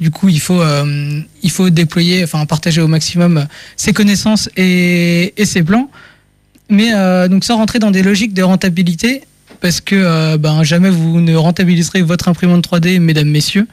[0.00, 5.34] du coup il faut euh, il faut déployer, enfin partager au maximum ses connaissances et,
[5.36, 5.90] et ses plans,
[6.70, 9.22] mais euh, donc sans rentrer dans des logiques de rentabilité,
[9.60, 13.66] parce que euh, ben jamais vous ne rentabiliserez votre imprimante 3D, mesdames messieurs.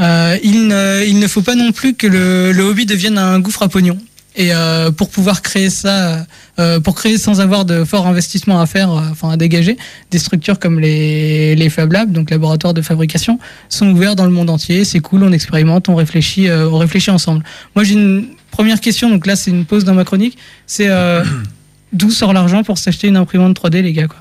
[0.00, 3.40] Euh, il, ne, il ne faut pas non plus que le, le hobby devienne un
[3.40, 3.98] gouffre à pognon.
[4.40, 6.24] Et euh, pour pouvoir créer ça,
[6.60, 9.76] euh, pour créer sans avoir de fort investissement à faire, euh, enfin à dégager,
[10.12, 14.30] des structures comme les, les Fab Labs, donc laboratoires de fabrication, sont ouverts dans le
[14.30, 14.84] monde entier.
[14.84, 17.42] C'est cool, on expérimente, on réfléchit, euh, on réfléchit ensemble.
[17.74, 19.10] Moi, j'ai une première question.
[19.10, 20.38] Donc là, c'est une pause dans ma chronique.
[20.68, 21.24] C'est euh,
[21.92, 24.20] d'où sort l'argent pour s'acheter une imprimante 3D, les gars, quoi?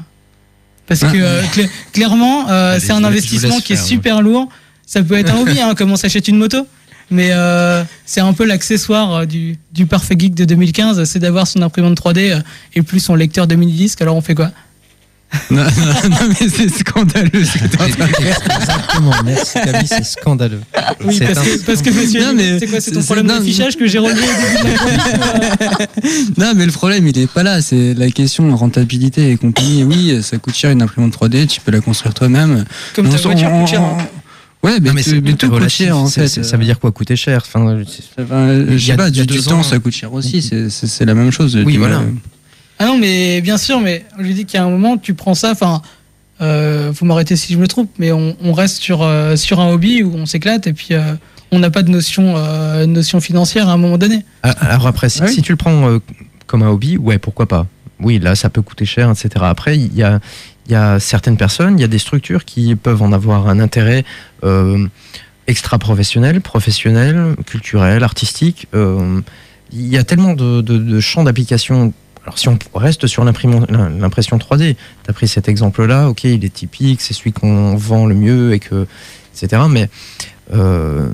[0.87, 4.49] Parce que euh, cla- clairement, euh, c'est un investissement qui est super lourd.
[4.85, 6.65] Ça peut être un hobby, hein, comme on s'achète une moto.
[7.09, 11.47] Mais euh, c'est un peu l'accessoire euh, du, du parfait geek de 2015, c'est d'avoir
[11.47, 12.39] son imprimante 3D euh,
[12.75, 14.01] et plus son lecteur de mini-disque.
[14.01, 14.51] Alors on fait quoi?
[15.51, 18.39] Non, non, non, mais c'est scandaleux ce que en train de faire.
[18.59, 20.61] Exactement, merci Camille, c'est scandaleux.
[21.03, 23.05] Oui, C'est parce un- que, parce que monsieur, Non, mais c'est quoi C'est ton c'est-
[23.07, 25.89] problème d'affichage que j'ai relevé au début de la chronique,
[26.37, 27.61] Non, mais le problème, il est pas là.
[27.61, 29.83] C'est la question rentabilité et compagnie.
[29.83, 32.63] Oui, ça coûte cher une imprimante 3D, tu peux la construire toi-même.
[32.95, 33.81] Comme ta voiture on- coûte cher.
[33.81, 34.07] on- hein.
[34.63, 36.27] Ouais, mais, Non, mais tout- c'est mais tout coûte relatif, cher en fait.
[36.27, 39.41] Ça veut dire quoi coûter cher enfin, Il je sais pas, y a du, du
[39.41, 41.57] temps ans- ça coûte cher aussi, c'est- la même chose.
[41.65, 41.97] Oui, voilà.
[41.97, 42.05] vois,
[42.79, 45.13] Ah non, mais bien sûr, mais je lui dis qu'il y a un moment, tu
[45.13, 45.81] prends ça, enfin,
[46.41, 49.69] euh, vous m'arrêtez si je me trompe, mais on, on reste sur, euh, sur un
[49.71, 51.13] hobby où on s'éclate et puis euh,
[51.51, 54.25] on n'a pas de notion, euh, notion financière à un moment donné.
[54.43, 55.33] Ah, Alors après, si, Ah oui.
[55.33, 55.99] si tu le prends euh,
[56.45, 57.65] comme un hobby, ouais, pourquoi pas.
[57.99, 59.29] Oui, là, ça peut coûter cher, etc.
[59.41, 60.19] Après, il y a,
[60.67, 63.59] il y a certaines personnes, il y a des structures qui peuvent en avoir un
[63.59, 64.03] intérêt
[64.43, 64.85] euh,
[65.47, 68.67] extra-professionnel, professionnel, culturel, artistique.
[68.73, 69.21] Euh,
[69.71, 71.93] il y a tellement de, champs d'application.
[72.23, 76.53] Alors, si on reste sur l'impression 3D, tu as pris cet exemple-là, ok, il est
[76.53, 78.85] typique, c'est celui qu'on vend le mieux, et que,
[79.33, 79.63] etc.
[79.69, 79.89] Mais
[80.53, 81.07] euh,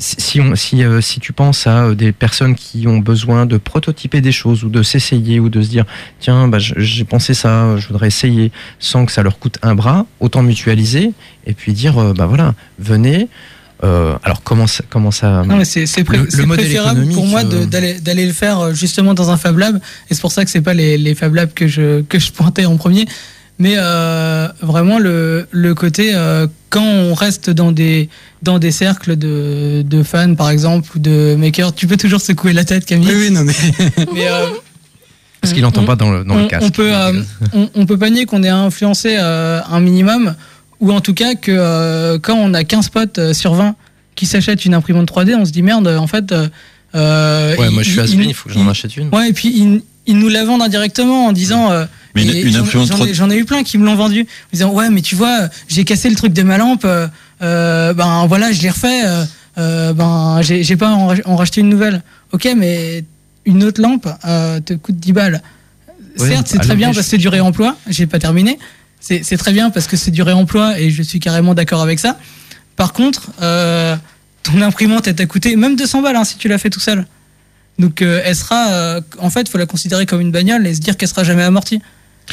[0.00, 3.56] si, on- si, euh, si tu penses à euh, des personnes qui ont besoin de
[3.58, 5.84] prototyper des choses ou de s'essayer ou de se dire
[6.18, 10.06] tiens bah, j'ai pensé ça je voudrais essayer sans que ça leur coûte un bras
[10.18, 11.12] autant mutualiser
[11.46, 13.28] et puis dire euh, bah voilà venez
[13.82, 17.24] Euh, alors comment ça, comment ça Non, mais c'est c'est pré- Le- modèle préférable pour
[17.26, 19.76] moi de- d'aller d'aller le faire justement dans un Fab Lab.
[20.10, 22.30] Et c'est pour ça que c'est pas les, les Fab Labs que je, que je
[22.30, 23.06] pointais en premier.
[23.60, 28.08] Mais euh, vraiment le, le côté, euh, quand on reste dans des,
[28.42, 32.54] dans des cercles de, de fans, par exemple, ou de makers, tu peux toujours secouer
[32.54, 33.06] la tête, Camille.
[33.08, 33.52] Oui, oui, non, mais.
[34.14, 34.46] Mais, euh,
[35.42, 37.22] parce qu'il n'entend pas dans le, dans on, le casque on peut, euh,
[37.54, 40.34] on, on peut pas nier qu'on ait influencé euh, un minimum,
[40.80, 43.74] ou en tout cas que euh, quand on a 15 potes sur 20
[44.16, 46.32] qui s'achètent une imprimante 3D, on se dit merde, en fait.
[46.94, 49.28] ouais moi je suis il- Asbin il- il faut que j'en il- achète une Ouais,
[49.28, 51.70] et puis ils, ils nous la vendent indirectement en disant.
[51.72, 53.94] euh, Mais une- et une j'en- ai- 3D J'en ai eu plein qui me l'ont
[53.96, 54.22] vendu.
[54.22, 56.84] En disant ouais, mais tu vois, j'ai cassé le truc de ma lampe.
[56.84, 57.06] euh,
[57.42, 59.04] euh, ben voilà, je l'ai refait.
[59.06, 59.24] euh,
[59.58, 62.02] euh, ben j'ai pas en, rach- en racheté une nouvelle.
[62.32, 63.04] Ok, mais
[63.46, 65.42] une autre lampe euh, te coûte 10 balles.
[66.18, 67.76] Ouais, Certes, c'est très bien parce que c'est du réemploi.
[67.88, 68.58] J'ai pas terminé.
[69.00, 72.18] C'est très bien parce que c'est du réemploi et je suis carrément d'accord avec ça.
[72.76, 73.96] Par contre, euh,
[74.42, 77.06] ton imprimante, elle t'a coûté même 200 balles hein, si tu l'as fait tout seul.
[77.78, 80.96] Donc euh, elle sera, en fait, faut la considérer comme une bagnole et se dire
[80.96, 81.80] qu'elle sera jamais amortie.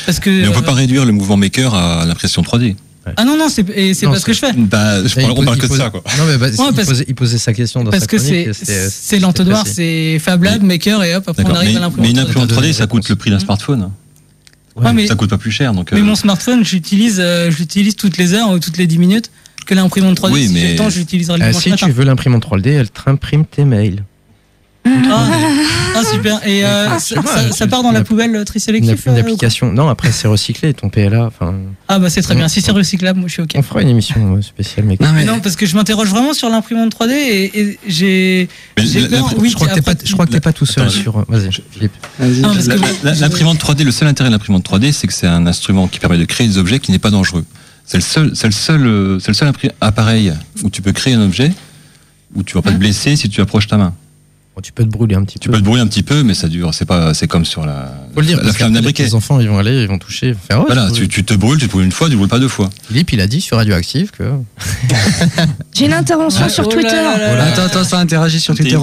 [0.06, 2.76] Parce que Mais on peut euh, pas réduire le mouvement maker à l'impression 3D.
[3.16, 4.54] ah non non, c'est pas ce que je fais.
[4.54, 6.04] Bah, je on parle que de ça, quoi.
[6.18, 8.34] non mais bah, il, parce- posait, il posait sa question dans Parce sa que chronique,
[8.34, 9.76] c'est et c'était- c'est l'entonnoir, précis.
[9.76, 12.02] c'est Fab Lab, Maker et hop après on arrive Mais, à l'imprimante.
[12.06, 12.22] mais une 3D.
[12.30, 13.00] imprimante T'as donné 3D, ça réponse.
[13.00, 13.92] coûte le prix d'un smartphone.
[14.76, 15.92] Ouais, mais, Ça coûte pas plus cher, donc.
[15.92, 19.00] mais euh, mon smartphone, j'utilise euh, je l'utilise toutes les heures ou toutes les 10
[19.00, 19.32] minutes.
[19.66, 21.70] Que l'imprimante 3D, Oui, si j'ai mais- le temps, je l'utiliserai le Ah, dimanche si
[21.72, 21.88] matin.
[21.88, 24.04] tu veux l'imprimante 3D elle t'imprime tes mails
[25.10, 25.30] Ah,
[25.96, 26.40] ah, super.
[26.48, 27.00] Et euh, Ah,
[27.52, 30.74] ça, part dans la poubelle euh, tri sélectif une euh, application non après c'est recyclé
[30.74, 31.56] ton PLA enfin quoi
[31.88, 32.48] Ah bah c'est très bien.
[32.48, 33.52] Si c'est recyclable, moi je suis ok.
[33.56, 36.50] on fera une émission spéciale mais Non, Mais non, parce que je m'interroge vraiment sur
[36.50, 40.32] l'imprimante 3D et, et j'ai Oui, je crois que t'es pas après- je crois que
[40.32, 41.50] t'es pas tout seul Attends, sur vas-y
[43.04, 46.00] la- L'imprimante 3D, le seul intérêt de l'imprimante 3D, c'est que c'est un instrument qui
[46.00, 47.46] permet de créer des objets qui n'est pas dangereux.
[47.86, 51.22] C'est le seul, c'est le seul, c'est le seul appareil où tu peux créer un
[51.22, 51.52] objet
[52.36, 53.94] où tu vas pas te blesser si tu approches ta main.
[54.58, 55.54] Bon, tu peux te brûler un petit Tu peu.
[55.54, 56.74] peux te brûler un petit peu, mais ça dure.
[56.74, 59.04] C'est pas, c'est comme sur la, Faut le dire, la parce flamme d'un qu'après, briquet.
[59.04, 60.62] les enfants, ils vont aller, ils vont toucher, ils vont faire.
[60.62, 62.40] oh, Voilà, tu, tu te brûles, tu te brûles une fois, tu te brûles pas
[62.40, 62.72] deux fois.
[62.88, 64.24] Philippe, il a dit sur Radioactive que.
[65.76, 66.88] J'ai une intervention Ah, sur oh Twitter.
[66.96, 67.44] là là là.
[67.44, 68.80] Attends, attends, ça interagit sur Twitter.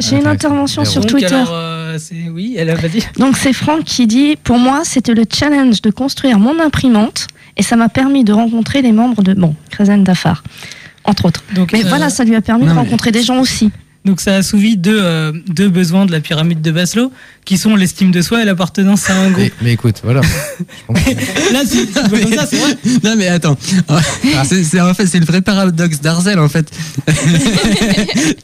[0.00, 1.40] J'ai une, intervention sur Twitter.
[1.52, 1.96] euh,
[2.32, 3.04] oui, elle a pas dit.
[3.16, 7.62] Donc c'est Franck qui dit Pour moi, c'était le challenge de construire mon imprimante et
[7.62, 10.42] ça m'a permis de rencontrer les membres de bon, Krezen Dafar,
[11.04, 11.44] entre autres.
[11.54, 13.70] Donc, Mais euh, voilà, ça lui a permis non, de mais- rencontrer des gens aussi.
[14.06, 17.10] Donc ça a assouvi deux, euh, deux besoins de la pyramide de Maslow,
[17.46, 19.38] qui sont l'estime de soi et l'appartenance à un groupe.
[19.38, 20.20] Mais, mais écoute, voilà.
[21.52, 22.76] Là, si tu vois comme ça, c'est vrai.
[23.04, 23.56] Non mais attends,
[24.44, 26.66] c'est c'est- en fait c'est le vrai paradoxe d'Arzel en fait.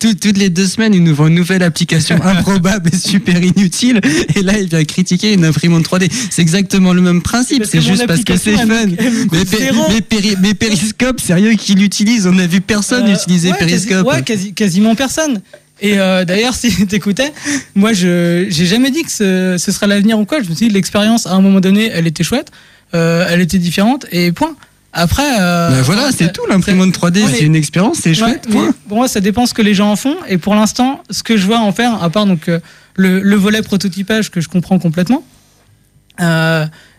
[0.00, 4.00] Tout- toutes les deux semaines il nous vend une nouvelle application improbable et super inutile
[4.34, 6.10] et là il vient critiquer une imprimante 3D.
[6.30, 8.66] C'est exactement le même principe, c'est juste parce que c'est fun.
[8.66, 8.86] Mais,
[9.30, 13.86] mais, Péri- mais Periscope, sérieux qui l'utilise On a vu personne Euh, utiliser ouais, quasi-
[13.86, 14.06] Periscope.
[14.12, 15.40] ouais, quasi- quasiment personne.
[15.82, 17.32] Et euh, d'ailleurs, si t'écoutais,
[17.74, 20.38] moi, je j'ai jamais dit que ce, ce serait l'avenir ou quoi.
[20.42, 22.50] Je me suis dit, l'expérience, à un moment donné, elle était chouette,
[22.94, 24.54] euh, elle était différente, et point.
[24.94, 25.22] Après.
[25.40, 28.46] euh, Bah voilà, c'est tout, l'imprimante 3D, Ouais, mais- c'est une expérience, c'est chouette.
[28.50, 28.72] point.
[28.88, 30.16] pour moi, ça dépend ce que les gens en font.
[30.28, 32.60] Et pour l'instant, ce que je vois en faire, à part donc euh,
[32.94, 35.24] le, le volet prototypage que je comprends complètement,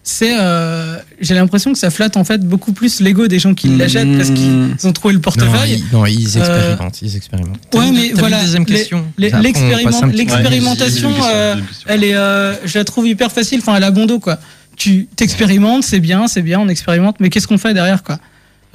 [0.06, 3.70] c'est euh, j'ai l'impression que ça flatte en fait beaucoup plus l'ego des gens qui
[3.70, 3.78] Mmh.
[3.78, 5.82] l'achètent parce qu'ils ont trouvé le Non, portefeuille.
[5.90, 7.60] ils, non, ils expérimentent, ils expérimentent.
[7.74, 8.40] Ouais, mais voilà,
[10.12, 11.56] l'expérimentation, euh,
[11.88, 13.60] elle est, euh, je la trouve hyper facile.
[13.60, 14.40] Enfin, elle a bon dos quoi.
[14.76, 17.18] Tu t'expérimentes, c'est bien, c'est bien, on expérimente.
[17.20, 18.20] Mais qu'est-ce qu'on fait derrière quoi?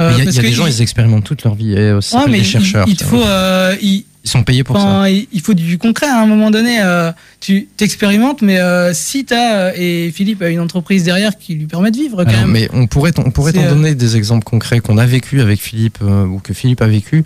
[0.01, 1.73] Euh, Il y a, il y des gens, il- ils expérimentent toute leur vie.
[1.73, 2.87] Et aussi, Ouais, mais des il- chercheurs.
[2.89, 4.83] Il, te faut, euh, il, Ils sont payés pour ça.
[4.83, 6.83] Enfin, il il faut du concret à un moment donné.
[6.83, 7.11] euh,
[7.41, 11.65] tu t'expérimentes, mais euh, si t'as euh, et Philippe a une entreprise derrière qui lui
[11.67, 12.51] permet de vivre quand Alors, même.
[12.51, 15.61] mais on pourrait, t'en- on pourrait t'en donner des exemples concrets qu'on a vécu avec
[15.61, 17.25] Philippe ou que Philippe a vécu.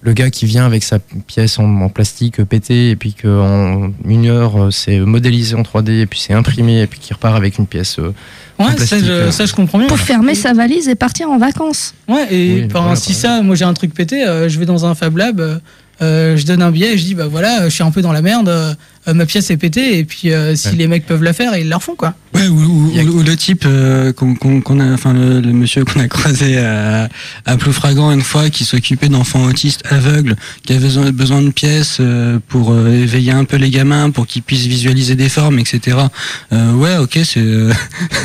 [0.00, 4.26] Le gars qui vient avec sa pièce en, en plastique pété et puis qu'en une
[4.26, 7.58] heure euh, c'est modélisé en 3D et puis c'est imprimé et puis qui repart avec
[7.58, 7.98] une pièce.
[7.98, 8.14] euh,
[8.58, 9.30] en ouais, ça plastique, je, euh.
[9.32, 9.88] ça je comprends bien.
[9.88, 11.94] Pour fermer sa valise et partir en vacances.
[12.06, 14.86] Ouais, et Oui, voilà, si ça, moi j'ai un truc pété, euh, je vais dans
[14.86, 15.60] un Fab Lab,
[16.00, 18.12] euh, je donne un billet et je dis bah voilà, je suis un peu dans
[18.12, 18.74] la merde, euh,
[19.14, 20.74] ma pièce est pétée et puis euh, si Ouais.
[20.76, 22.14] les mecs peuvent la faire, ils la refont quoi.
[22.34, 24.34] Ouais, ou, a- le type euh, qu'on
[24.80, 27.08] a, enfin le, le monsieur qu'on a croisé à,
[27.46, 31.98] à Ploufragan une fois, qui s'occupait d'enfants autistes aveugles, qui avait besoin, besoin de pièces
[32.00, 35.96] euh, pour euh, éveiller un peu les gamins, pour qu'ils puissent visualiser des formes, etc.
[36.52, 37.72] Euh, ouais, ok, c'est, euh,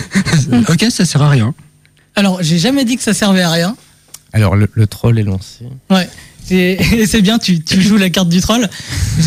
[0.70, 1.54] ok, ça sert à rien.
[2.16, 3.76] Alors j'ai jamais dit que ça servait à rien.
[4.34, 5.66] Alors le, le troll est lancé.
[5.90, 6.10] Ouais.
[6.52, 6.78] Et,
[7.08, 8.68] c'est bien, tu, tu joues la carte du troll.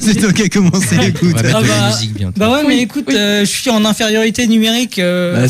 [0.00, 1.36] C'est toi qui a commencé, On écoute.
[1.38, 2.38] Ah bah, la musique bientôt.
[2.38, 4.98] Bah ouais, mais écoute, euh, je suis en infériorité numérique.
[4.98, 5.48] euh,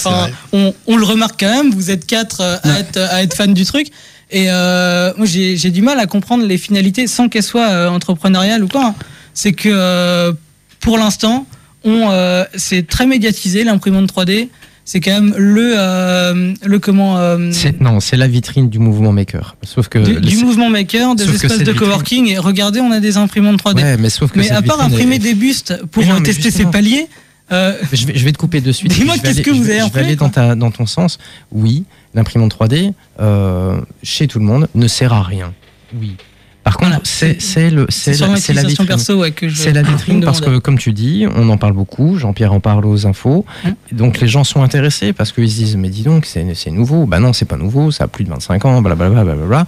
[0.52, 1.70] on, on le remarque quand même.
[1.72, 3.88] Vous êtes quatre euh, à, être, à être fan du truc.
[4.30, 7.88] Et euh, moi, j'ai j'ai du mal à comprendre les finalités sans qu'elles soient euh,
[7.88, 8.86] entrepreneuriales ou quoi.
[8.86, 8.94] hein.
[9.32, 10.32] C'est que euh,
[10.80, 11.46] pour l'instant,
[11.84, 14.48] on euh, c'est très médiatisé l'imprimante 3D.
[14.86, 19.56] C'est quand même le euh, le comment euh, Non, c'est la vitrine du mouvement maker.
[19.62, 19.98] Sauf que.
[19.98, 22.28] du, du mouvement maker, des espaces de coworking.
[22.28, 23.82] Et regardez, on a des imprimantes 3D.
[23.82, 26.50] Ouais, mais sauf que mais à part est- imprimer des bustes pour non, euh, tester
[26.50, 27.06] ses paliers.
[27.50, 28.92] euh, Je vais, je vais te couper de suite.
[28.92, 31.18] Dis-moi qu'est-ce que vous avez Je vais aller dans, ta, dans ton sens.
[31.50, 35.54] Oui, l'imprimante 3D, euh, chez tout le monde, ne sert à rien.
[35.98, 36.16] Oui.
[36.64, 37.02] Par contre, Voilà.
[37.04, 38.86] c'est c'est le- c'est C'est sur la, vitrine.
[38.86, 39.54] perso ouais, que je.
[39.54, 42.16] C'est la vitrine parce que, comme tu dis, on en parle beaucoup.
[42.18, 43.44] Jean-Pierre en parle aux infos.
[43.66, 43.74] Hum.
[43.92, 46.70] Et Donc les gens sont intéressés parce qu'ils se disent Mais dis donc, c'est c'est
[46.70, 47.04] nouveau.
[47.04, 49.24] Bah non, c'est pas nouveau, ça a plus de 25 ans, blablabla.
[49.24, 49.66] blablabla.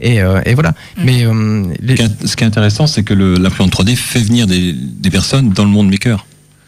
[0.00, 0.70] Et, euh, et voilà.
[0.96, 1.04] Hum.
[1.04, 4.20] Mais euh, les- Ce qui est- Ce qui est intéressant, c'est que l'imprimante 3D fait
[4.20, 6.24] venir des, des personnes dans le monde maker.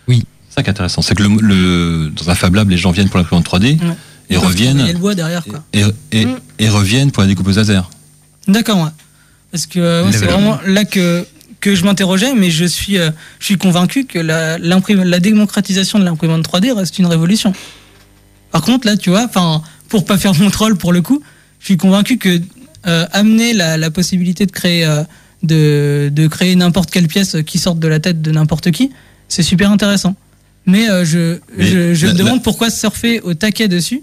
[0.08, 0.26] Oui.
[0.50, 1.00] C'est ça qui est intéressant.
[1.00, 3.94] C'est que le, le- dans un Fab Lab, les gens viennent pour l'imprimante 3D Ouais.
[4.28, 5.62] et reviennent, derrière quoi.
[5.72, 6.26] et, et-
[6.58, 7.88] et reviennent pour la découpeuse laser.
[8.46, 8.90] D'accord, ouais.
[9.52, 11.26] Parce que moi, c'est vraiment là que
[11.60, 15.98] que je m'interrogeais, mais je suis euh, je suis convaincu que la l'imprime- la démocratisation
[15.98, 17.52] de l'imprimante 3D reste une révolution.
[18.50, 21.22] Par contre, là, tu vois, enfin, pour pas faire mon troll pour le coup,
[21.60, 22.40] je suis convaincu que
[22.86, 25.02] euh, amener la, la possibilité de créer euh,
[25.42, 28.90] de, de créer n'importe quelle pièce qui sorte de la tête de n'importe qui,
[29.28, 30.14] c'est super intéressant.
[30.66, 34.02] Mais euh, je, Mais je, je me demande pourquoi surfer au taquet dessus.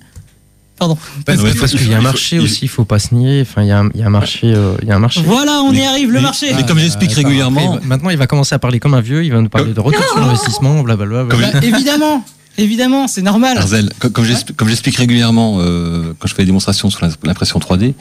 [0.80, 0.98] Pardon.
[1.26, 3.42] parce, Ouais, qu'il y a un marché il- aussi, il faut pas se nier.
[3.42, 4.54] Enfin, il y a un, il y a un marché.
[4.54, 5.22] euh, il y a un marché.
[5.26, 6.54] Voilà, on y arrive, le mais- marché.
[6.56, 9.24] mais comme j'explique régulièrement- après, maintenant, il va commencer à parler comme un vieux.
[9.26, 11.24] Il va nous parler de retour sur investissement, blablabla.
[11.26, 12.24] Bah, évidemment,
[12.60, 13.58] évidemment, c'est normal.
[13.58, 17.60] Arzel, co- comme j'explique comme j'explique régulièrement euh, quand je fais des démonstrations sur l'impression
[17.60, 17.94] 3D,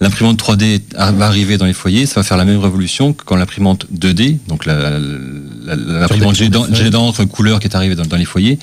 [0.00, 3.24] l'imprimante 3D a- va arriver dans les foyers, ça va faire la même révolution que
[3.24, 4.98] quand l'imprimante 2D, donc la- la-
[5.66, 6.48] la- l'imprimante jet
[6.90, 8.58] d'encre couleur qui est arrivée dans, dans les foyers,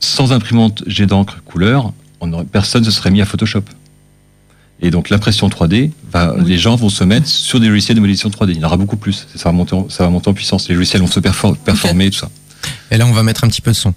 [0.00, 3.62] sans imprimante jet d'encre couleur, on aurait- personne ne se serait mis à Photoshop.
[4.80, 8.30] Et donc l'impression 3D, va, les gens vont se mettre sur des logiciels de modélisation
[8.30, 8.52] 3D.
[8.52, 9.26] Il y en aura beaucoup plus.
[9.34, 10.68] Ça va monter en, ça va monter en puissance.
[10.68, 12.30] Les logiciels vont se perfor- performer, tout ça.
[12.92, 13.92] Et là, on va mettre un petit peu de son.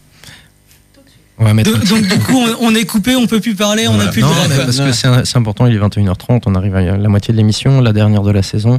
[1.42, 3.40] On va mettre De- un petit donc du coup, on, on est coupé, on peut
[3.40, 4.64] plus parler, on n'a plus Non, de quoi.
[4.66, 4.92] parce que
[5.26, 8.30] c'est important, il est 21h30, on arrive à la moitié de l'émission, la dernière de
[8.32, 8.78] la saison.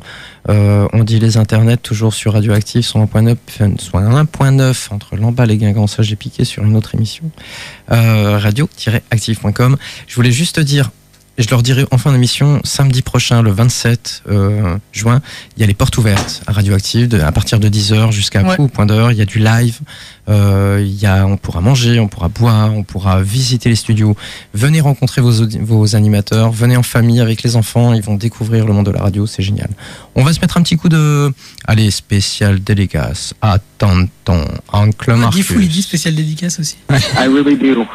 [0.48, 5.56] Euh, on dit les internets toujours sur Radioactive, soit 1.9, soit 1.9 entre Lamballe et
[5.56, 5.88] Guingamp.
[5.88, 7.24] Ça, j'ai piqué sur une autre émission.
[7.90, 9.76] Euh, radio-active.com.
[10.06, 10.90] Je voulais juste te dire,
[11.38, 15.22] je leur dirai en fin d'émission, samedi prochain, le 27 euh, juin,
[15.56, 18.56] il y a les portes ouvertes à Radioactive, de- à partir de 10h jusqu'à Ouais.
[18.56, 19.12] coup, au point d'heure.
[19.12, 19.78] Il y a du live,
[20.28, 24.14] euh, il y a, on pourra manger, on pourra boire, on pourra visiter les studios.
[24.54, 28.86] Venez rencontrer vos, animateurs, venez en famille avec les enfants, ils vont découvrir le monde
[28.86, 29.70] de la radio, c'est génial.
[30.14, 31.32] On va se mettre un petit coup de.
[31.66, 35.46] Allez, spécial dédicace à Tonton, Oncle Guy Marcus.
[35.46, 36.76] Fouilly, spécial dédicace aussi.
[36.90, 37.86] I really do.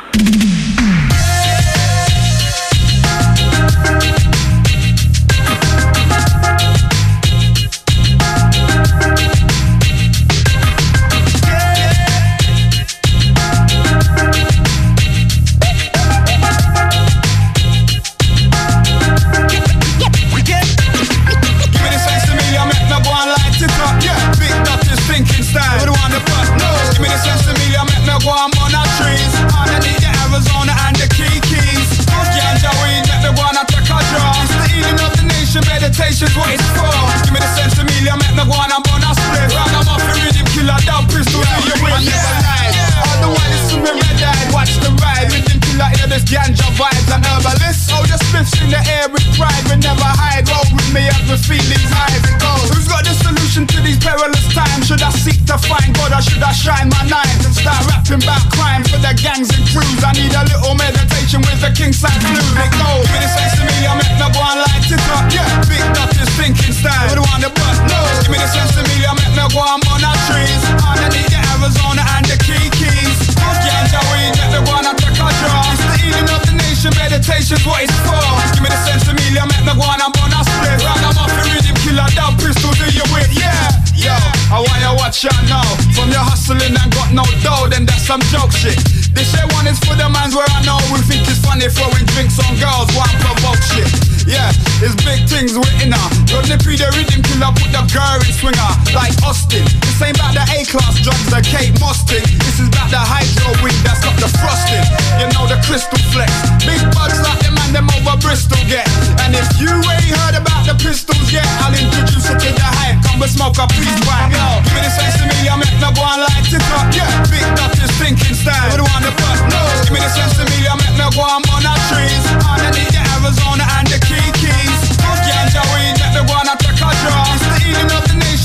[95.37, 96.09] Things written out.
[96.33, 99.61] Rodney P, the rhythm killer, put the girl in swinger like Austin.
[99.85, 102.25] This ain't about the A-class drugs, the Kate Mustang.
[102.41, 104.81] This is about the hydro weed that's got the frosting.
[105.21, 106.33] You know the crystal flex.
[106.65, 108.89] Big bugs like them and them over Bristol get.
[109.21, 112.97] And if you ain't heard about the pistols yet, I'll introduce you to the hype.
[113.05, 114.65] Come and smoke a piece right now.
[114.65, 116.89] Give me the sense of me, I make me go and light it up.
[116.97, 118.73] Yeah, big doctors thinking style.
[118.73, 119.37] What do want to butt?
[119.53, 119.61] No.
[119.85, 122.25] Give me the sense to me, I make me go and burn the trees.
[122.41, 124.36] Underneath the Arizona and the Key Keys.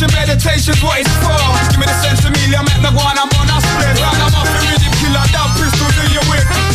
[0.09, 1.38] meditation, meditation's what it's for.
[1.70, 4.00] Give me the sense of me, I'm at the one, I'm on, a split.
[4.03, 6.72] Round, I'm off, you're killer, down, pistol, do your whip.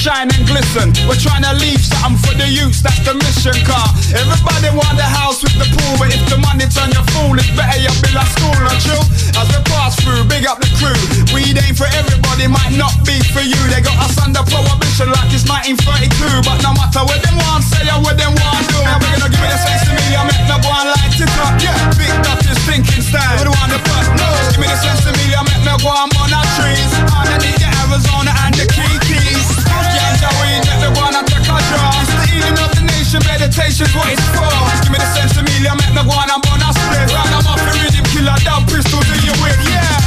[0.00, 0.90] shining glisten.
[1.06, 2.82] We're trying to leave something for the youths.
[2.82, 3.86] That's the mission car.
[4.10, 7.50] Everybody want the house with the pool, but if the money turn you fool, it's
[7.54, 9.04] better you build a school, not true?
[9.38, 10.98] As we pass through, big up the crew.
[11.30, 13.58] Weed ain't for everybody, might not be for you.
[13.70, 17.86] They got us under prohibition like it's 1932, but no matter what them want say
[17.86, 20.44] or what them want do, I'm gonna give me the sense to me, I make
[20.50, 21.54] no and light it up.
[21.62, 23.38] Yeah, big doctors thinking style.
[23.38, 24.06] What do want the butt?
[24.18, 26.90] No, give me the sense to me, I make no and burn our trees.
[27.14, 29.50] Underneath the Arizona and the Kikis.
[29.66, 33.90] Young we get the one at the cadre It's the healing of the nation, meditation's
[33.98, 34.46] what it's for.
[34.46, 37.10] Just Give me the sense of meal, I'm at the one, I'm on a split.
[37.10, 39.99] Round, I'm off the rhythm, killer, down pistol, do you whip, yeah.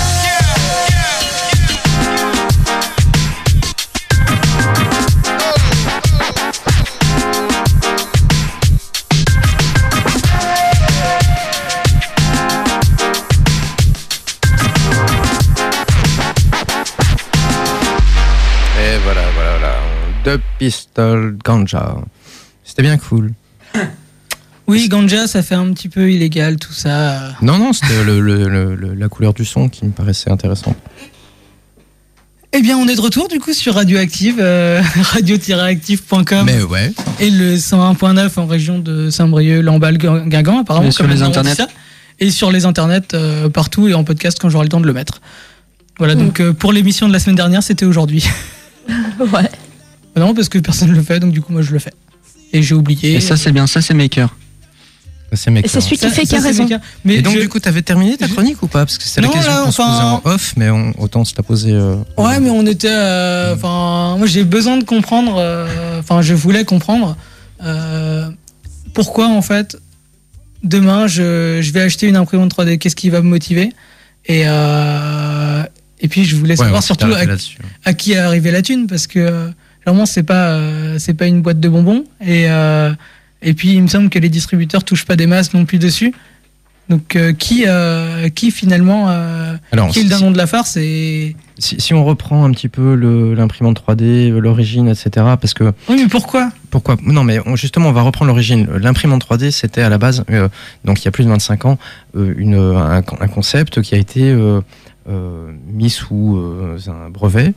[20.25, 21.95] Deux pistoles ganja.
[22.63, 23.31] C'était bien cool.
[24.65, 27.33] Oui, ganja, ça fait un petit peu illégal, tout ça.
[27.41, 30.77] Non, non, c'était le- le- le- le- la couleur du son qui me paraissait intéressante.
[32.53, 36.93] Eh bien, on est de retour du coup sur Radioactive, euh, radio-active.com Mais ouais.
[37.19, 40.87] et le 101.9 en région de Saint-Brieuc, Lamballe, Guingamp, apparemment.
[40.87, 41.55] Et sur comme les internets.
[41.55, 41.67] ça.
[42.21, 44.93] Et sur les internets euh, partout et en podcast quand j'aurai le temps de le
[44.93, 45.19] mettre.
[45.97, 48.23] Voilà, donc euh, pour l'émission de la semaine dernière, c'était aujourd'hui.
[49.19, 49.49] Ouais.
[50.15, 51.93] Non, parce que personne ne le fait, donc du coup, moi, je le fais.
[52.51, 53.13] Et j'ai oublié.
[53.15, 54.35] Et ça, c'est bien, ça, c'est Maker.
[55.35, 55.65] C'est mec.
[55.65, 56.69] Et c'est celui qui fait qui a raison.
[57.03, 58.85] Mais Et donc, je- du coup, t'avais terminé ta je- chronique ou pas?
[58.85, 61.33] Parce que c'est la question qu'on se enfin- posait en off, mais on- autant se
[61.35, 61.71] la poser.
[61.71, 62.87] euh, Ouais, mais on était.
[62.91, 65.37] euh, Enfin, moi j'ai besoin de comprendre.
[65.39, 67.17] euh, Enfin, je voulais comprendre
[67.63, 68.29] euh,
[68.93, 69.75] pourquoi en fait
[70.63, 72.77] demain je, je vais acheter une imprimante 3D.
[72.77, 73.73] Qu'est-ce qui va me motiver?
[74.27, 75.63] Et euh,
[75.99, 77.21] et puis je voulais ouais, savoir surtout à,
[77.85, 79.49] à qui est arrivée la thune parce que
[79.85, 82.91] généralement c'est pas euh, c'est pas une boîte de bonbons et euh,
[83.41, 86.13] et puis il me semble que les distributeurs touchent pas des masses non plus dessus.
[86.89, 90.47] Donc euh, qui euh, qui finalement euh, Alors, qui est si, le dindon de la
[90.47, 92.93] farce et si- si on reprend un petit peu
[93.33, 95.09] l'imprimante 3D, euh, l'origine, etc.,
[95.39, 96.49] parce que oui mais pourquoi?
[96.71, 96.97] Pourquoi?
[97.05, 98.67] Non, mais on- justement, on va reprendre l'origine.
[98.81, 100.25] L'imprimante 3D, c'était à la base,
[100.83, 101.77] donc il y a plus de 25 ans,
[102.15, 104.35] une, un, un concept qui a été
[105.71, 106.37] mis sous
[106.87, 107.53] un brevet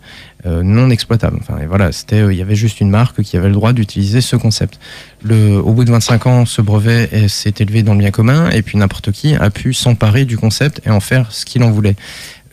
[0.62, 1.38] non exploitable.
[1.40, 3.72] Enfin, et voilà, c'était, euh, il y avait juste une marque qui avait le droit
[3.72, 4.78] d'utiliser ce concept.
[5.22, 8.50] Le, au bout de 25 ans, ce brevet est- s'est élevé dans le bien commun,
[8.50, 11.70] et puis n'importe qui a pu s'emparer du concept et en faire ce qu'il en
[11.70, 11.96] voulait.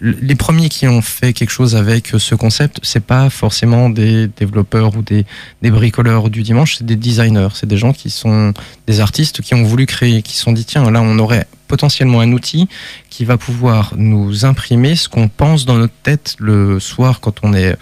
[0.06, 4.28] Le- Les premiers qui ont fait quelque chose avec ce concept, c'est pas forcément des
[4.28, 5.26] développeurs ou des,
[5.62, 8.54] bricoleurs du dimanche, c'est des designers, c'est des gens qui sont
[8.86, 12.20] des artistes qui ont voulu créer, qui se sont dit tiens là on aurait potentiellement
[12.20, 12.68] un outil
[13.10, 17.54] qui va pouvoir nous imprimer ce qu'on pense dans notre tête le soir quand on
[17.54, 17.76] est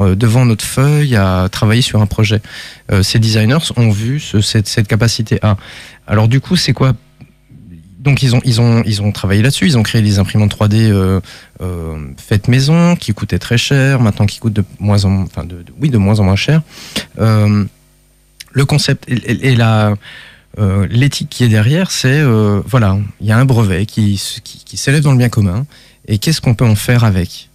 [0.00, 2.42] euh, devant notre feuille à travailler sur un projet.
[2.90, 5.56] Euh, ces designers ont vu ce- cette, cette capacité à.
[6.08, 6.92] Alors du coup c'est quoi
[7.98, 9.66] donc ils ont ils ont ils ont travaillé là-dessus.
[9.66, 11.20] Ils ont créé des imprimantes 3D euh,
[11.60, 15.64] euh, faites maison qui coûtaient très cher, maintenant qui coûtent de moins en enfin de,
[15.80, 16.62] oui de moins en moins cher.
[17.18, 17.64] Euh,
[18.52, 19.94] le concept et, et- la
[20.90, 22.20] l'éthique qui est derrière, c'est
[22.66, 25.66] voilà, il y a un brevet qui qui, qui s'élève dans le bien commun
[26.08, 27.48] et qu'est-ce qu'on peut en faire avec?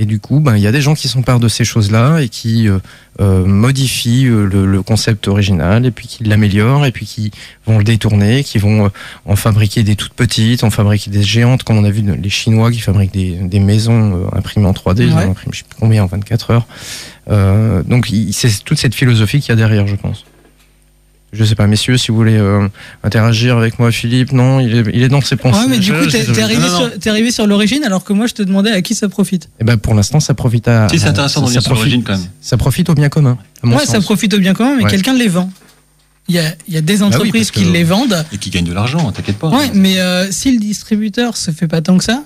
[0.00, 2.30] Et du coup, ben, il y a des gens qui s'emparent de ces choses-là et
[2.30, 2.78] qui euh,
[3.20, 7.30] euh, modifient euh, le, le concept original et puis qui l'améliorent et puis qui
[7.66, 8.90] vont le détourner, qui vont
[9.26, 12.72] en fabriquer des toutes petites, en fabriquer des géantes, comme on a vu les Chinois
[12.72, 16.02] qui fabriquent des, des maisons imprimées en 3D, ils en impriment je sais plus combien
[16.02, 16.66] en 24 heures.
[17.30, 20.24] Euh, donc c'est toute cette philosophie qu'il y a derrière, je pense.
[21.32, 22.66] Je sais pas, messieurs, si vous voulez euh,
[23.04, 25.60] interagir avec moi, Philippe, non, il est, il est dans ses pensées.
[25.60, 26.66] Ouais, mais du coup, t'es arrivé,
[27.06, 29.48] arrivé sur l'origine alors que moi je te demandais à qui ça profite.
[29.60, 30.88] Eh ben, pour l'instant, ça profite à.
[30.88, 32.26] Si, c'est intéressant de ça revenir sur profite- l'origine quand même.
[32.40, 33.38] Ça profite au bien commun.
[33.62, 34.90] à mon Ouais, ça profite au bien commun, mais Ouais.
[34.90, 35.50] quelqu'un les vend.
[36.28, 38.24] Il y a, il y a des oui, entreprises qui les vendent.
[38.32, 39.48] Et qui gagne de l'argent, t'inquiète pas.
[39.50, 42.24] Ouais, mais euh, si le distributeur se fait pas tant que ça,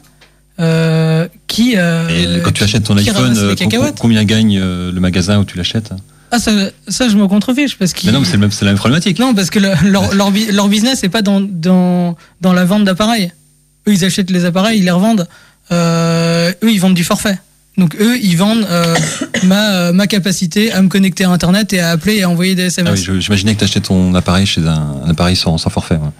[0.61, 1.75] euh, qui.
[1.77, 3.55] euh, Et quand tu achètes ton iPhone,
[3.99, 5.91] combien gagne euh, le magasin où tu l'achètes
[6.35, 6.51] Ah, ça,
[6.89, 7.93] ça, je me contrefiche parce.
[8.05, 9.19] Mais non, mais c'est le même- c'est la même problématique.
[9.21, 13.31] Non, parce que le- leur, leur, business n'est pas dans, dans, dans la vente d'appareils.
[13.87, 15.29] Eux, ils achètent les appareils, ils les revendent.
[15.73, 17.39] Euh, eux, ils vendent du forfait.
[17.77, 18.95] Donc, eux, ils vendent euh,
[19.45, 22.55] ma, euh, ma capacité à me connecter à Internet et à appeler et à envoyer
[22.55, 22.99] des Ah SMS.
[23.01, 25.97] oui, je- J'imaginais que tu achetais ton appareil chez un, un appareil sans, sans forfait.
[25.97, 26.11] ouais.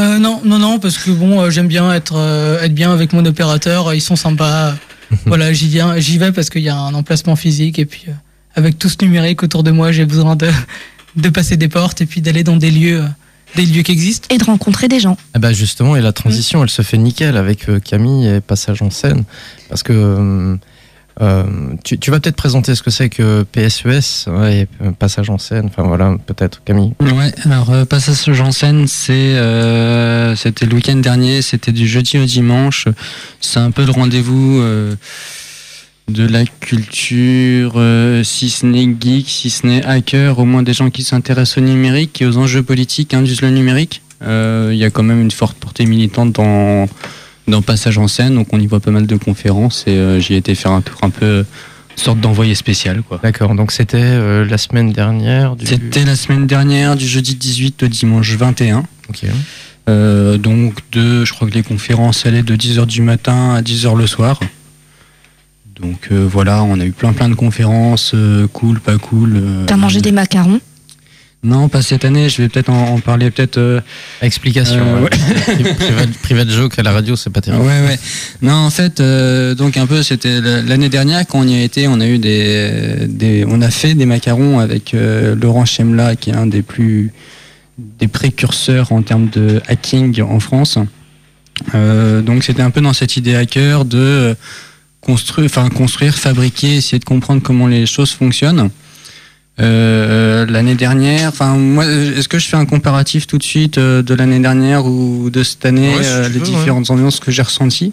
[0.00, 2.16] Euh, non, non, non, parce que bon, j'aime bien être,
[2.62, 3.92] être bien avec mon opérateur.
[3.92, 4.74] Ils sont sympas.
[5.26, 8.06] voilà, j'y viens, j'y vais parce qu'il y a un emplacement physique et puis
[8.54, 10.48] avec tout ce numérique autour de moi, j'ai besoin de,
[11.16, 13.04] de passer des portes et puis d'aller dans des lieux,
[13.56, 14.28] des lieux qui existent.
[14.30, 15.16] Et de rencontrer des gens.
[15.34, 18.82] Eh ben justement, et la transition, elle se fait nickel avec euh, Camille et Passage
[18.82, 19.24] en scène.
[19.68, 20.56] Parce que euh,
[21.20, 21.44] euh,
[21.84, 25.66] tu, tu vas peut-être présenter ce que c'est que PSES ouais, et Passage en scène.
[25.66, 26.94] Enfin voilà, peut-être Camille.
[27.00, 32.16] Ouais, alors euh, Passage en scène, c'est euh, c'était le week-end dernier, c'était du jeudi
[32.18, 32.88] au dimanche.
[33.40, 34.94] C'est un peu le rendez-vous euh,
[36.12, 40.72] de la culture, euh, si ce n'est geek, si ce n'est hacker, au moins des
[40.72, 44.02] gens qui s'intéressent au numérique et aux enjeux politiques induisent le numérique.
[44.22, 46.88] Euh, Il y a quand même une forte portée militante dans
[47.48, 50.34] dans Passage en scène, donc on y voit pas mal de conférences et euh, j'y
[50.34, 51.44] ai été faire un tour un peu
[51.96, 53.18] sorte d'envoyé spécial quoi.
[53.20, 55.56] D'accord, donc c'était la semaine dernière.
[55.56, 55.66] Du...
[55.66, 58.84] C'était la semaine dernière, du jeudi 18 au dimanche 21.
[59.08, 59.24] Ok.
[60.38, 64.06] Donc de, je crois que les conférences allaient de 10h du matin à 10h le
[64.06, 64.38] soir.
[65.82, 69.32] Donc euh, voilà, on a eu plein plein de conférences, euh, cool, pas cool.
[69.36, 70.60] euh, T'as mangé des macarons.
[71.44, 73.58] Non, pas cette année, je vais peut-être en, en parler peut-être...
[73.58, 73.80] euh,
[74.20, 74.78] Explication.
[74.80, 75.10] Euh, ouais.
[75.74, 77.64] private, private joke à la radio, c'est pas Ouais, terrible.
[77.66, 77.98] ouais.
[78.42, 81.62] Non, en fait, euh, donc un peu, c'était la- l'année dernière quand on y a
[81.64, 86.14] été, on a eu des, des on a fait des macarons avec euh, Laurent Chemla,
[86.14, 87.12] qui est un des plus
[87.98, 90.78] des précurseurs en termes de hacking en France.
[91.74, 94.36] Euh, donc c'était un peu dans cette idée hacker de
[95.02, 98.70] construire, enfin construire, fabriquer, essayer de comprendre comment les choses fonctionnent.
[99.60, 104.02] Euh, l'année dernière, enfin moi, est-ce que je fais un comparatif tout de suite euh,
[104.02, 107.30] de l'année dernière ou de cette année, Ouais, si euh, les veux, différentes ambiances que
[107.30, 107.92] j'ai ressenties?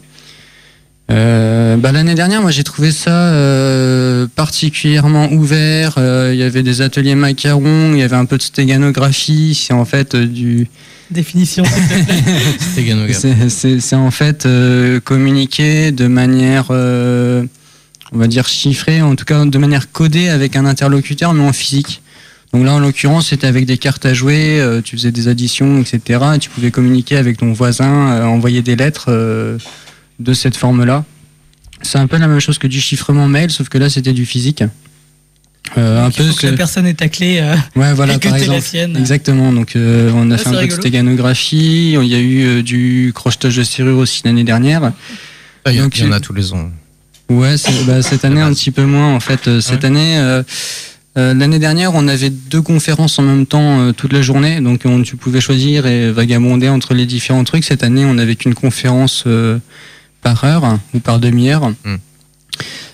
[1.11, 5.95] Euh, bah, L'année dernière, moi j'ai trouvé ça euh, particulièrement ouvert.
[5.97, 9.55] Euh, Il y avait des ateliers macarons, il y avait un peu de stéganographie.
[9.55, 10.67] C'est en fait euh, du,
[11.09, 11.63] Définition.
[13.15, 17.43] c'est- c'est c'est en fait euh, communiquer de manière, euh,
[18.11, 21.53] on va dire chiffrée, en tout cas de manière codée avec un interlocuteur, mais en
[21.53, 22.03] physique.
[22.53, 25.79] Donc là, en l'occurrence, c'était avec des cartes à jouer, euh, tu faisais des additions,
[25.81, 26.19] etc.
[26.35, 29.57] Et tu pouvais communiquer avec ton voisin, euh, envoyer des lettres euh,
[30.19, 31.05] de cette forme-là.
[31.81, 34.25] C'est un peu la même chose que du chiffrement mail, sauf que là, c'était du
[34.25, 34.63] physique.
[35.77, 38.23] Euh, un peu faut que la personne ait ta clé euh, Ouais, voilà, et que
[38.27, 38.61] par la exemple.
[38.61, 38.97] sienne.
[38.97, 39.51] Exactement.
[39.53, 41.93] Donc, euh, on a Ah, fait un peu de stéganographie.
[41.93, 44.91] Il y a eu euh, du crochetage de serrure aussi l'année dernière.
[45.65, 46.69] Ah, Il y, en- Donc, il y en a tous les ans.
[47.29, 47.55] Ouais,
[47.85, 49.47] bah, cette année un petit peu moins en fait.
[49.47, 49.85] Euh, Cette Ouais.
[49.87, 50.41] année, euh,
[51.17, 54.81] euh, l'année dernière, on avait deux conférences en même temps euh, toute la journée, donc
[54.85, 57.63] on, tu pouvais choisir et vagabonder entre les différents trucs.
[57.65, 59.59] Cette année, on n'avait qu'une conférence euh,
[60.21, 61.69] par heure ou par demi-heure.
[61.85, 61.95] Hmm.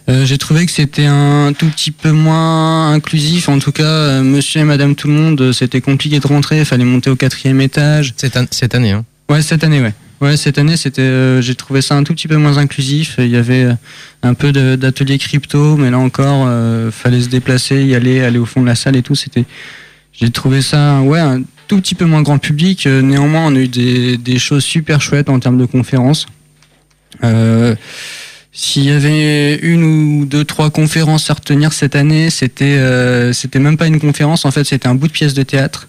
[0.07, 3.49] Euh, J'ai trouvé que c'était un tout petit peu moins inclusif.
[3.49, 6.59] En tout cas, euh, Monsieur et Madame tout le monde, euh, c'était compliqué de rentrer.
[6.59, 8.13] Il fallait monter au quatrième étage.
[8.15, 9.03] Cette, an- cette année, hein.
[9.29, 9.93] Ouais, cette année, ouais.
[10.21, 13.15] Ouais, cette année, c'était, j'ai trouvé ça un tout petit peu moins inclusif.
[13.17, 13.67] Il y avait
[14.23, 16.47] un peu d'ateliers crypto, mais là encore,
[16.91, 19.15] fallait se déplacer, y aller, aller au fond de la salle et tout.
[19.15, 19.43] C'était,
[20.13, 22.85] j'ai trouvé ça, ouais, un tout petit peu moins grand public.
[22.85, 26.27] Néanmoins, on a eu des, des choses super chouettes en termes de conférences.
[27.23, 27.75] Euh,
[28.51, 33.59] s'il y avait une ou deux, trois conférences à retenir cette année, c'était, euh, c'était
[33.59, 34.45] même pas une conférence.
[34.45, 35.87] En fait, c'était un bout de pièce de théâtre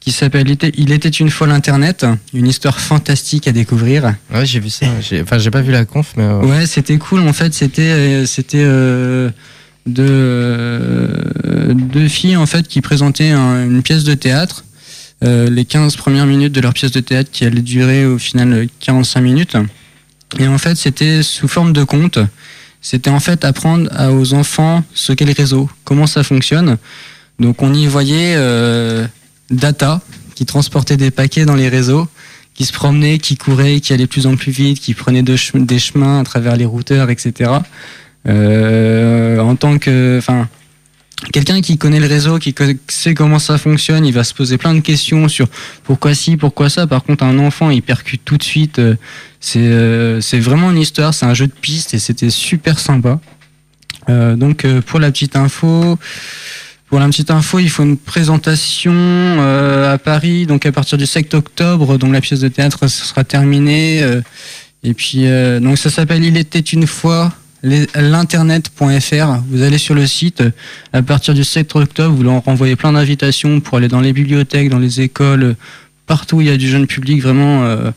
[0.00, 4.14] qui s'appelle Il était- une fois l'Internet, une histoire fantastique à découvrir.
[4.32, 4.86] Ouais, j'ai vu ça.
[5.22, 6.24] Enfin, j'ai pas vu la conf, mais.
[6.24, 7.20] euh, Ouais, c'était cool.
[7.28, 9.30] En fait, c'était c'était euh,
[9.86, 14.64] deux, deux filles en fait qui présentaient un- une pièce de théâtre.
[15.22, 18.66] Les 15 premières minutes de leur pièce de théâtre qui allait durer au final euh,
[18.80, 19.54] 45 minutes.
[20.38, 22.18] Et en fait, c'était sous forme de conte.
[22.80, 26.78] C'était en fait apprendre aux enfants ce qu'est le réseau, comment ça fonctionne.
[27.38, 29.06] Donc on y voyait euh,
[29.50, 30.00] Data
[30.34, 32.08] qui transportait des paquets dans les réseaux,
[32.54, 36.20] qui se promenait, qui courait, qui allait plus en plus vite, qui prenait des chemins
[36.20, 37.50] à travers les routeurs, etc.
[38.28, 40.48] Euh, en tant que, enfin,
[41.32, 42.54] quelqu'un qui connaît le réseau, qui
[42.88, 45.48] sait comment ça fonctionne, il va se poser plein de questions sur
[45.84, 46.86] pourquoi ci, pourquoi ça.
[46.86, 48.78] Par contre, un enfant, il percute tout de suite.
[48.78, 48.94] euh,
[49.40, 53.20] C'est euh, c'est vraiment une histoire, c'est un jeu de piste et c'était super sympa.
[54.08, 55.98] Euh, donc euh, pour la petite info,
[56.88, 61.06] pour la petite info, il faut une présentation euh, à Paris, donc à partir du
[61.06, 64.02] 7 octobre, donc la pièce de théâtre sera terminée.
[64.02, 64.20] euh,
[64.82, 69.42] et puis euh, donc ça s'appelle Il était une fois l'internet.fr.
[69.48, 70.42] Vous allez sur le site
[70.92, 74.70] à partir du 7 octobre, vous leur renvoyez plein d'invitations pour aller dans les bibliothèques,
[74.70, 75.56] dans les écoles,
[76.06, 77.22] partout où il y a du jeune public.
[77.22, 77.90] Vraiment, euh,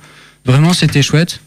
[0.46, 1.40] vraiment c'était chouette.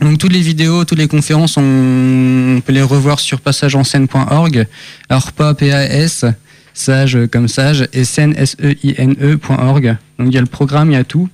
[0.00, 4.66] Donc toutes les vidéos, toutes les conférences, on, peut les revoir sur passageenScène.org.
[5.08, 6.24] Alors pas P-A-S,
[6.72, 9.96] sage comme sage, et scène S-E-I-N-E.org.
[10.18, 11.28] Donc il y a le programme, il y a tout.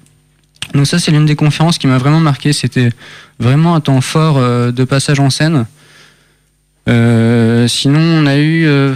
[0.74, 2.52] Donc ça c'est l'une des conférences qui m'a vraiment marqué.
[2.52, 2.90] C'était
[3.38, 5.66] vraiment un temps fort euh, de passage en scène.
[6.88, 8.94] Euh, sinon on a eu, euh,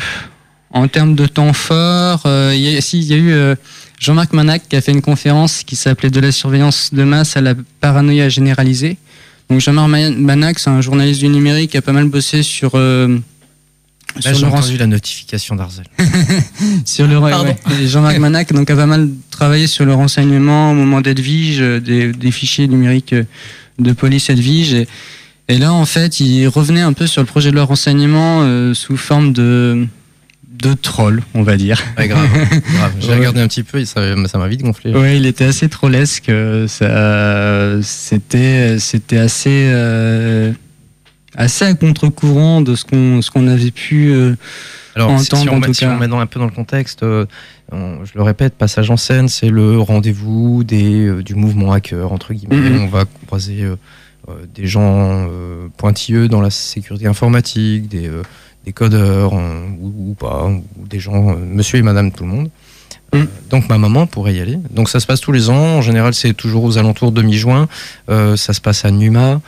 [0.73, 3.55] en termes de temps fort, euh, il y a, si, il y a eu euh,
[3.99, 7.41] Jean-Marc Manac qui a fait une conférence qui s'appelait De la surveillance de masse à
[7.41, 8.97] la paranoïa généralisée.
[9.49, 12.73] Donc Jean-Marc Ma- Manac, c'est un journaliste du numérique qui a pas mal bossé sur
[12.75, 13.19] euh,
[14.25, 15.85] Là, j'ai entendu la notification d'Arzel.
[16.85, 17.33] sur le ouais.
[17.81, 21.81] Et Jean-Marc Manac donc a pas mal travaillé sur le renseignement au moment d'Edwige, euh,
[21.81, 23.15] des, des fichiers numériques
[23.79, 24.75] de police Edwige.
[24.75, 24.89] Et,
[25.51, 28.73] et là, en fait, il revenait un peu sur le projet de loi renseignement euh,
[28.75, 29.87] sous forme de
[30.63, 31.81] de troll, on va dire.
[31.97, 32.29] Ouais, grave.
[32.75, 32.93] grave.
[33.01, 34.93] J'ai regardé un petit peu et ça ça m'a vite gonflé.
[34.93, 36.29] Ouais, il était assez trollesque.
[36.29, 40.53] euh, c'était, c'était assez, euh,
[41.35, 44.11] assez à contre-courant de ce qu'on, ce qu'on avait pu.
[44.11, 44.35] euh,
[44.95, 46.47] Alors, si, entendre, si on, en met, tout si on met dans- un peu dans
[46.47, 47.25] le contexte, euh,
[47.73, 52.35] on- je le répète, passage en scène, c'est le rendez-vous des, du mouvement hacker, entre
[52.35, 52.57] guillemets.
[52.57, 52.81] Mhm.
[52.83, 53.65] On va croiser
[54.55, 58.23] des gens euh, pointilleux dans la sécurité informatique, des, euh,
[58.65, 62.31] des codeurs euh, ou, ou pas, ou des gens, euh, monsieur et madame tout le
[62.31, 62.51] monde.
[63.15, 64.59] Euh, donc ma maman pourrait y aller.
[64.71, 65.79] Donc ça se passe tous les ans.
[65.79, 67.67] En général, c'est toujours aux alentours de mi-juin.
[68.09, 69.41] Euh, ça se passe à Numa.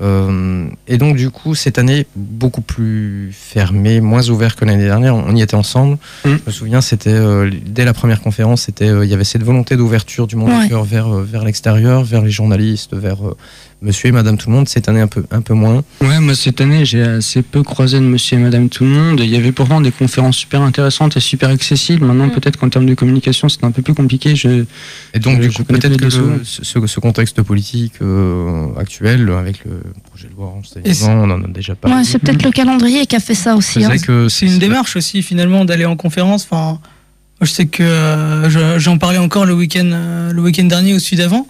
[0.00, 5.14] Euh, et donc du coup, cette année, beaucoup plus fermé, moins ouvert que l'année dernière.
[5.16, 5.98] On y était ensemble.
[6.24, 6.38] Mhm.
[6.38, 9.42] Je me souviens, c'était euh, dès la première conférence, c'était euh, il y avait cette
[9.42, 10.68] volonté d'ouverture du monde Ouais.
[10.84, 13.36] vers euh, vers l'extérieur, vers les journalistes, vers euh,
[13.82, 14.68] Monsieur et Madame Tout le Monde.
[14.68, 15.82] Cette année un peu un peu moins.
[16.02, 19.20] Ouais, moi cette année j'ai assez peu croisé de Monsieur et Madame Tout le Monde.
[19.20, 22.04] Il y avait pourtant des conférences super intéressantes et super accessibles.
[22.04, 22.32] Maintenant Mm.
[22.32, 24.36] peut-être qu'en termes de communication c'est un peu plus compliqué.
[24.36, 24.64] Je...
[25.14, 28.66] Et donc Je- du je coup connais peut-être que le- ce, ce contexte politique euh,
[28.76, 30.52] actuel avec le projet de loi
[31.08, 31.96] on en a déjà parlé.
[31.96, 33.82] Ouais, c'est peut-être le calendrier qui a fait ça aussi.
[33.82, 34.26] C'est hein.
[34.28, 36.46] C'est une démarche aussi finalement d'aller en conférence.
[36.50, 36.80] Enfin,
[37.40, 40.98] je sais que euh, je- j'en parlais encore le week-end, euh, le week-end dernier au
[40.98, 41.46] sud avant.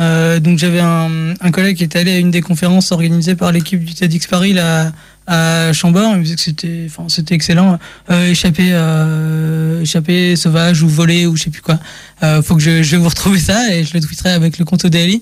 [0.00, 3.52] Euh, donc j'avais un, un collègue qui était allé à une des conférences organisées par
[3.52, 4.90] l'équipe du TEDx Paris là,
[5.26, 6.10] à Chambord.
[6.14, 7.78] Il me disait que c'était, enfin, c'était excellent.
[8.10, 11.78] Euh, échappé, euh, échappé sauvage ou volé ou je sais plus quoi.
[12.22, 14.64] Euh, faut que je, je vais vous retrouver ça et je le tweeterai avec le
[14.64, 15.20] compte ODLI.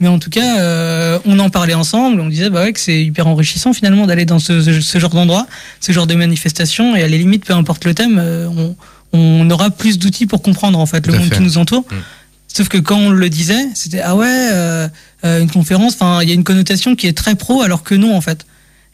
[0.00, 2.20] Mais en tout cas, euh, on en parlait ensemble.
[2.20, 5.46] On disait bah ouais, que c'est hyper enrichissant finalement d'aller dans ce, ce- genre d'endroit,
[5.80, 6.96] ce genre de manifestation.
[6.96, 8.76] Et à la limite, peu importe le thème, euh, on,
[9.12, 11.36] on aura plus d'outils pour comprendre en fait Tout le monde fait.
[11.36, 11.84] qui nous entoure.
[11.90, 11.94] Mm.
[12.52, 14.88] Sauf que quand on le disait, c'était ah ouais, euh,
[15.24, 15.94] euh, une conférence.
[15.94, 18.44] Enfin, il y a une connotation qui est très pro, alors que non en fait.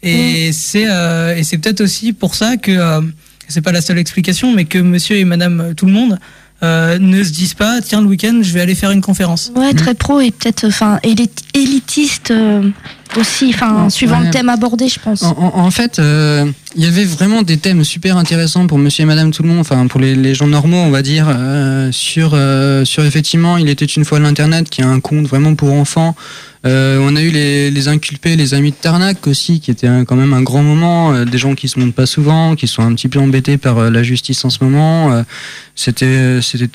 [0.03, 3.01] Et c'est euh, et c'est peut-être aussi pour ça que euh,
[3.49, 6.19] c'est pas la seule explication, mais que Monsieur et Madame euh, tout le monde
[6.63, 9.53] euh, ne se disent pas tiens le week-end je vais aller faire une conférence.
[9.55, 12.69] Ouais, très pro et peut-être enfin élit- élitiste euh,
[13.17, 13.91] aussi, enfin Ouais.
[13.91, 15.23] suivant le thème abordé, je pense.
[15.23, 16.45] En, en- en fait, euh,
[16.77, 19.61] il y avait vraiment des thèmes super intéressants pour Monsieur et Madame tout le monde,
[19.61, 23.69] enfin pour les, les gens normaux, on va dire, euh, sur euh, sur effectivement, il
[23.69, 26.15] était une fois l'internet, qui est un conte vraiment pour enfants.
[26.67, 30.05] Euh, on a eu les, les inculpés, les amis de Tarnac aussi, qui était un-
[30.05, 31.13] quand même un grand moment.
[31.13, 33.79] euh, des gens qui se montrent pas souvent, qui sont un petit peu embêtés par
[33.79, 35.13] euh, la justice en ce moment.
[35.13, 35.23] Euh,
[35.77, 36.69] c'était c'était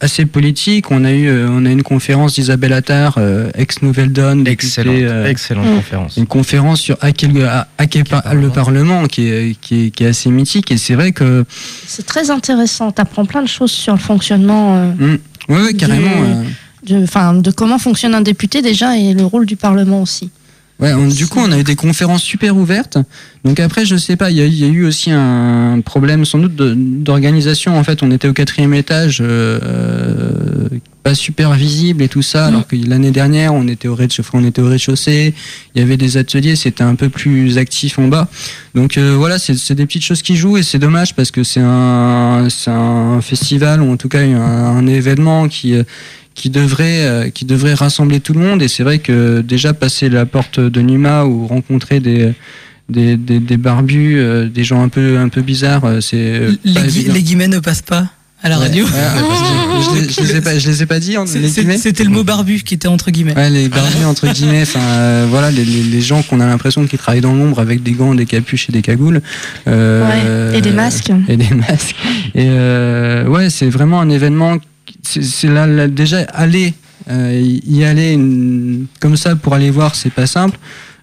[0.00, 0.90] assez politique.
[0.90, 4.44] On a eu euh, on a eu une conférence d'Isabelle Attard, euh, ex Nouvelle Donne,
[4.44, 5.74] députée, excellente, euh, excellente Mm.
[5.76, 6.16] conférence.
[6.16, 8.42] une conférence sur hacker le, ha- hacker par- Parlement.
[8.46, 11.44] le Parlement qui est, qui, est, qui est assez mythique et c'est vrai que
[11.86, 12.92] C'est très intéressant.
[12.92, 15.16] T'apprends plein de choses sur le fonctionnement, euh,
[15.48, 16.42] ouais, ouais, carrément Du- euh,
[16.88, 20.30] de, de comment fonctionne un député déjà et le rôle du Parlement aussi.
[20.80, 22.98] ouais, on- du coup on a eu des conférences super ouvertes.
[23.44, 26.24] Donc après je sais pas il y, a- il y a eu aussi un problème
[26.24, 27.78] sans doute d'organisation.
[27.78, 30.68] En fait on était au quatrième étage euh,
[31.04, 34.44] pas super visible et tout ça alors que l'année dernière on était au rez-de-chaussée on
[34.44, 35.34] était au rez-de-chaussée.
[35.74, 38.28] Il y avait des ateliers c'était un peu plus actif en bas.
[38.74, 41.60] Donc euh, voilà, c'est des petites choses qui jouent et c'est dommage parce que c'est
[41.62, 42.48] un,
[43.22, 45.82] festival ou en tout cas un, un événement qui, euh,
[46.38, 48.62] qui, devrait, euh, qui devrait rassembler tout le monde.
[48.62, 52.32] Et c'est vrai que déjà passer la porte de Numa ou rencontrer des,
[52.88, 56.80] des, des, des barbus, euh, des gens un peu, un peu bizarres, euh, c'est Les,
[56.82, 58.06] gui- guillemets ne passent pas
[58.40, 58.84] à la Ouais, radio.
[58.84, 58.90] ouais,
[59.82, 61.24] je, les- je les ai pas, je les ai pas dit, hein.
[61.26, 63.34] C'était le mot barbu qui était entre guillemets.
[63.34, 66.86] Ouais, les barbus entre guillemets, enfin euh, voilà, les, les, les gens qu'on a l'impression
[66.86, 69.22] qu'ils travaillent dans l'ombre avec des gants, des capuches et des cagoules.
[69.66, 71.10] Euh, Ouais, et des masques.
[71.28, 71.96] Et des masques.
[72.36, 74.58] Et euh, ouais, c'est vraiment un événement.
[75.02, 76.74] C'est là, là, déjà aller
[77.10, 80.58] euh, y aller une- comme ça pour aller voir, c'est pas simple.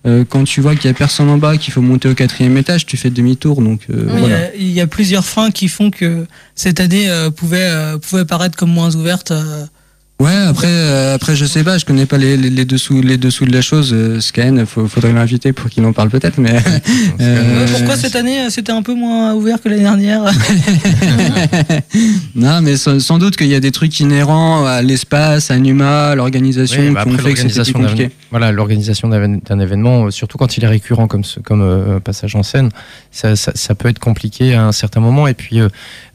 [0.06, 2.56] Euh, quand tu vois qu'il y a personne en bas, qu'il faut monter au quatrième
[2.58, 3.62] étage, tu fais demi-tour.
[3.62, 4.36] Donc euh, il, y voilà.
[4.38, 8.26] a, il y a plusieurs freins qui font que cette année euh, pouvait, euh, pouvait
[8.26, 9.34] paraître comme moins ouverte.
[10.18, 13.18] Ouais, après, euh, après, je sais pas, je connais pas les, les, les dessous, les
[13.18, 13.91] dessous de la chose.
[13.93, 16.55] Euh, Scan, faut, faudrait l'inviter pour qu'il en parle peut-être, mais.
[17.20, 20.24] euh, Pourquoi cette année c'était un peu moins ouvert que l'année dernière
[22.36, 26.11] Non, mais sans, sans doute qu'il y a des trucs inhérents à l'espace, à Numa,
[26.11, 28.11] à l'organisation, Oui, bah qui ont après, fait que c'était plus l'organisation d'un compliqué.
[28.32, 32.43] voilà, l'organisation d'un événement, surtout quand il est récurrent comme, ce- comme euh, passage en
[32.43, 32.70] scène,
[33.11, 35.28] ça, ça, ça peut être compliqué à un certain moment.
[35.28, 35.68] Et puis euh,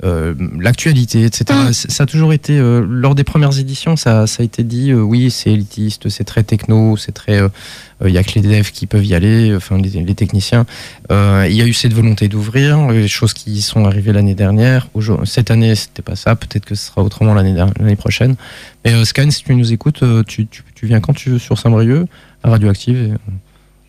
[0.04, 1.44] euh, l'actualité, etc.
[1.68, 1.72] Mm.
[1.74, 4.90] c- Ça a toujours été, euh, lors des premières éditions, ça, ça a été dit,
[4.92, 7.40] euh, oui, c'est élitiste, c'est très techno, c'est très...
[7.40, 7.48] euh,
[8.04, 10.66] Il y a que les devs qui peuvent y aller, enfin les, les techniciens.
[11.10, 14.88] Euh, il y a eu cette volonté d'ouvrir, les choses qui sont arrivées l'année dernière.
[15.24, 16.34] Cette année, c'était pas ça.
[16.36, 18.36] Peut-être que ce sera autrement l'année prochaine.
[18.84, 21.38] Mais euh, Scan, si tu nous écoutes, euh, tu, tu, tu viens quand tu veux
[21.38, 22.06] sur Saint-Brieuc,
[22.42, 23.16] à Radioactive, et, euh,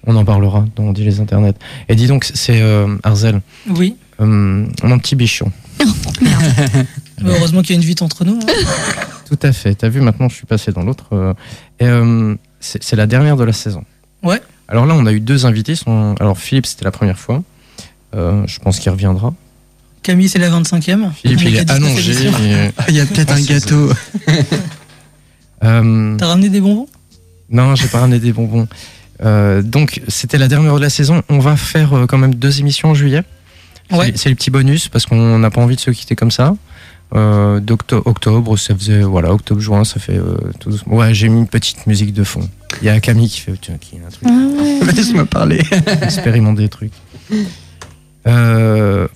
[0.08, 1.54] on en parlera dans On dit les internets.
[1.88, 3.39] Et dis donc, c'est euh, Arzel,
[3.70, 5.52] Oui, euh, mon petit bichon.
[5.80, 8.39] mais heureusement qu'il y a une vite entre nous.
[8.41, 8.54] hein.
[9.32, 9.76] Tout à fait.
[9.76, 11.06] T'as vu, maintenant, je suis passé dans l'autre.
[11.14, 11.34] euh,
[11.80, 13.84] et euh, c'est la dernière de la saison.
[14.24, 14.42] Ouais.
[14.68, 15.76] Alors là, on a eu deux invités.
[15.76, 16.16] Sont...
[16.20, 17.42] Alors Philippe, c'était la première fois.
[18.14, 19.34] Euh, je pense qu'il reviendra.
[20.04, 21.12] Camille, c'est la 25e.
[21.14, 22.12] Philippe, il est la 19e allongé.
[22.28, 23.90] et- Ah, Il y a peut-être un gâteau.
[25.64, 26.88] Euh, T'as ramené des bonbons?
[27.50, 28.68] Non, j'ai pas ramené des bonbons.
[29.24, 31.22] Euh, donc, c'était la dernière de la saison.
[31.30, 33.22] On va faire euh, quand même deux émissions en juillet.
[33.90, 34.14] C'est- Ouais.
[34.16, 36.56] C'est le petit bonus parce qu'on n'a pas envie de se quitter comme ça.
[37.14, 40.95] Euh, d'octo- octobre, ça faisait voilà, octobre-juin, ça fait euh, tout doucement.
[40.95, 42.47] Ouais, j'ai mis une petite musique de fond.
[42.82, 43.74] Il y a Camille qui fait qui a
[44.07, 44.28] un truc.
[44.28, 44.32] Ah
[44.86, 44.93] ouais.
[44.93, 45.62] Laisse-moi parler.
[46.03, 46.93] expérimenter des trucs.
[48.28, 49.07] Euh,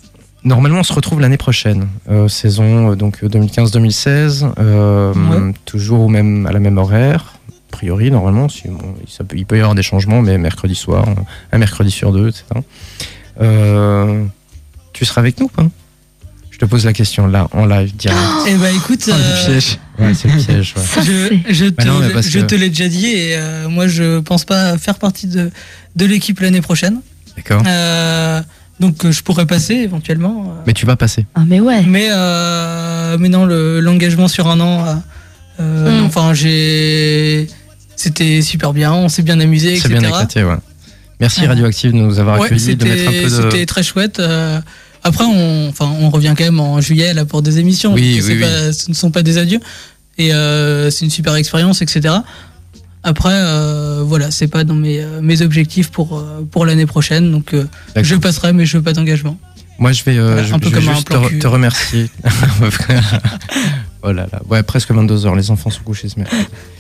[0.44, 5.54] normalement, on se retrouve l'année prochaine, euh, saison donc euh, 2015-2016, euh, Ouais.
[5.66, 7.34] toujours au même à la même horaire.
[7.72, 11.06] priori, normalement, si, bon, ça peut- il peut y avoir des changements, mais mercredi soir,
[11.52, 12.46] un mercredi sur deux, etc.
[13.42, 14.24] Euh,
[14.94, 15.66] tu seras avec nous, pas?
[16.56, 18.18] Je te pose la question là, en live, direct.
[18.48, 19.78] Eh bah écoute, Oh, le euh, piège.
[20.00, 20.74] Ouais, c'est le piège.
[20.78, 20.84] ouais.
[20.86, 23.08] Ça, je, c'est- je te, Bah non, mais parce je que- te l'ai déjà dit
[23.08, 25.52] et euh, moi je pense pas faire partie de,
[25.98, 27.02] de l'équipe l'année prochaine.
[27.36, 27.62] D'accord.
[27.68, 28.42] Euh,
[28.80, 30.56] donc je pourrais passer éventuellement.
[30.66, 31.26] Mais tu vas passer.
[31.36, 31.82] Ah, mais ouais.
[31.84, 34.94] Mais, euh, mais non, le- l'engagement sur un an, euh,
[35.60, 36.06] euh, Mm.
[36.06, 37.48] enfin, j'ai.
[37.98, 40.00] C'était super bien, on s'est bien amusé, C'est etc.
[40.00, 40.56] bien éclaté, ouais.
[41.20, 41.46] Merci.
[41.46, 43.52] Radioactive de nous avoir Ouais, accueillis, de mettre un c'était peu de.
[43.52, 44.20] c'était très chouette.
[44.20, 44.60] euh,
[45.06, 47.94] après, on, enfin, on revient quand même en juillet là pour des émissions.
[47.94, 49.60] Oui, donc oui, c'est pas- ce ne sont pas des adieux.
[50.18, 52.16] Et euh, c'est une super expérience, etc.
[53.04, 57.32] Après, euh, voilà, c'est pas dans mes, euh, mes objectifs pour, euh, pour l'année prochaine.
[57.32, 59.38] Donc, euh, je passerai, mais je veux pas d'engagement.
[59.78, 62.10] Moi, je vais, euh, Voilà, je, je juste te, re- remercier.
[64.04, 66.46] oh là là, ouais, presque 22h, les enfants sont couchés ce mercredi.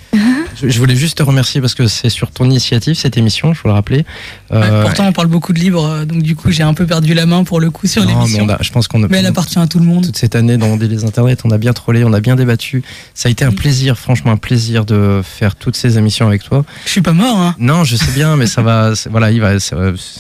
[0.61, 3.67] Je, voulais juste te remercier parce que c'est sur ton initiative cette émission, je faut
[3.67, 4.05] le rappeler.
[4.51, 7.13] Euh, pourtant, on parle beaucoup de livres, euh, donc du coup, j'ai un peu perdu
[7.13, 8.47] la main pour le coup sur mais l'émission.
[8.61, 10.05] je pense qu'on a Mais elle appartient à tout le monde.
[10.05, 12.83] toute cette année dans des les internets, on a bien trollé, on a bien débattu.
[13.13, 13.55] Ça a été un Mm.
[13.55, 16.63] plaisir, franchement un plaisir de faire toutes ces émissions avec toi.
[16.85, 17.55] Je suis pas mort, hein.
[17.59, 19.75] Non, je sais bien, mais ça va, voilà, il va, c'est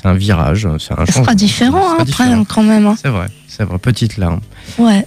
[0.05, 2.45] un virage, c'est un Ça sera différent hein, après, différent.
[2.45, 2.85] quand même.
[2.87, 2.95] hein.
[3.01, 4.39] C'est vrai, c'est vrai, petite larme.
[4.77, 5.05] Ouais.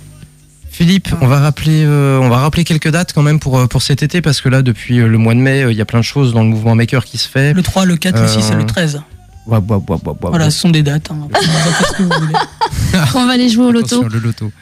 [0.79, 3.83] Philippe, on va rappeler, euh, on va rappeler quelques dates quand même pour euh, pour
[3.83, 5.99] cet été parce que là depuis euh, le mois de mai, il y a plein
[5.99, 7.53] de choses dans le mouvement maker qui se fait.
[7.53, 9.03] Le 3, le 4, le 6 et le 13.
[9.49, 11.11] Ouah, ouah, ouah, ouah, ouah, Voilà, ce sont des dates.
[11.11, 11.27] Hein.
[13.17, 13.87] On va aller jouer au loto.
[14.03, 14.53] Attention, le loto.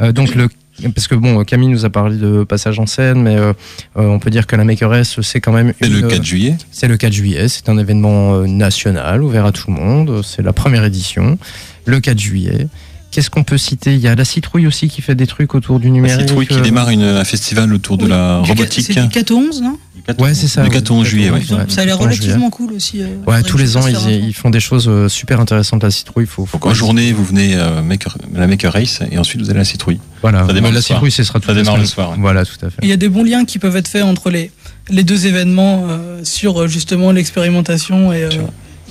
[0.00, 0.48] Euh, donc le
[0.94, 3.52] parce que bon, Camille nous a parlé de passage en scène, mais euh,
[3.98, 6.56] euh, on peut dire que la Makeress, c'est quand même C'est une- le 4 juillet.
[6.70, 10.22] C'est le 4 juillet, c'est un événement national, ouvert à tout le monde.
[10.24, 11.36] C'est la première édition,
[11.84, 12.68] le 4 juillet.
[13.16, 13.94] Qu'est-ce qu'on peut citer?
[13.94, 16.20] Il y a la citrouille aussi qui fait des trucs autour du La numérique.
[16.20, 18.84] citrouille qui euh, démarre une, un festival autour de la Du- robotique.
[18.92, 19.78] C'est du 4 au 11, non?
[19.94, 20.60] Du 4 Ouais, c'est ça.
[20.60, 21.40] Du ouais, 4 au 11 juillet, ouais.
[21.70, 23.00] Ça a l'air 4 au 11 relativement cool aussi.
[23.02, 25.82] euh, Ouais, tous les ans, ils, font des choses euh, super intéressantes.
[25.82, 26.44] La citrouille, faut.
[26.44, 29.60] faut Donc en journée, vous venez euh, maker- la Maker Race et ensuite vous allez
[29.60, 29.98] à la citrouille.
[30.20, 30.46] Voilà.
[30.46, 30.98] Ça démarre le la soir.
[30.98, 32.16] citrouille, ce sera tout Ça démarre le soir, ouais.
[32.20, 32.80] Voilà, tout à fait.
[32.82, 34.50] Il y a des bons liens qui peuvent être faits entre les,
[34.90, 38.28] les deux événements euh, sur justement l'expérimentation et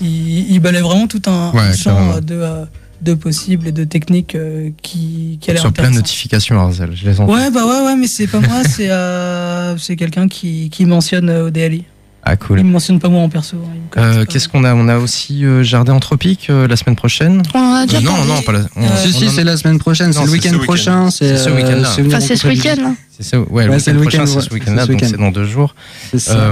[0.01, 2.65] il, il balaie vraiment tout un, Ouais, un champ de, euh,
[3.01, 6.91] de possibles et de techniques euh, qui, qui a l'air Sur plein de notifications, Arzel.
[6.95, 7.33] Je les entends.
[7.33, 11.29] Ouais, bah ouais, ouais, mais c'est pas moi, c'est euh, c'est quelqu'un qui, qui mentionne
[11.29, 11.83] euh, au DLI.
[12.27, 12.57] Ah, cool.
[12.59, 13.57] Il me mentionne pas moi en perso.
[13.57, 14.25] hein, Euh.
[14.25, 14.73] Qu'est-ce qu'on a?
[14.73, 17.43] On a aussi euh, Jardin Anthropique euh, la semaine prochaine.
[17.53, 18.59] On en a déjà Euh, non, non, pas la.
[18.75, 21.11] on- Euh, si, si, en- c'est la semaine prochaine, c'est le week-end ce prochain.
[21.11, 21.89] C'est ce week-end-là.
[22.07, 22.75] Enfin, c'est ce week-end.
[22.81, 22.95] là.
[23.15, 24.95] C'est ça, ouais, Ouais, le c'est week-end le prochain, week-end, c'est ce week-end-là, ce donc
[24.95, 25.11] week-end.
[25.11, 25.75] c'est dans deux jours.
[26.11, 26.51] C'est ça.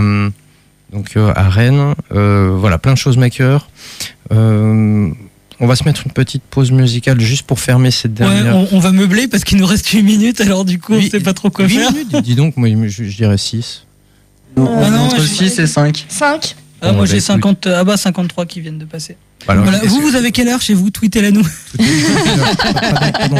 [0.91, 3.67] Donc euh, à Rennes, euh, voilà, plein de choses maker.
[5.63, 8.55] Euh, on va se mettre une petite pause musicale juste pour fermer cette Ouais, dernière.
[8.57, 11.09] on, on va meubler parce qu'il nous reste 8 minutes, alors du coup, on Huit-
[11.11, 11.91] sait pas trop quoi Huit faire.
[11.91, 13.85] minutes, dis donc, moi je, je dirais 6.
[14.57, 16.05] Non, Euh, non, entre je- 6 et 5.
[16.09, 16.55] 5.
[16.81, 17.25] Ah, Bon, moi j'ai écoute.
[17.27, 19.15] 50, ah bah 53 qui viennent de passer.
[19.45, 20.89] Voilà, vous, vous avez quelle heure chez vous?
[20.89, 21.43] Tweetez-la nous.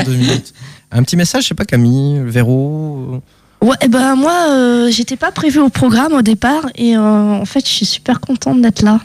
[0.06, 0.54] deux minutes.
[0.92, 3.22] Un petit message, je sais pas, Camille, Véro.
[3.62, 7.46] Ouais, eh ben moi, euh, j'étais pas prévue au programme au départ et euh, en
[7.46, 9.00] fait, je suis super contente d'être là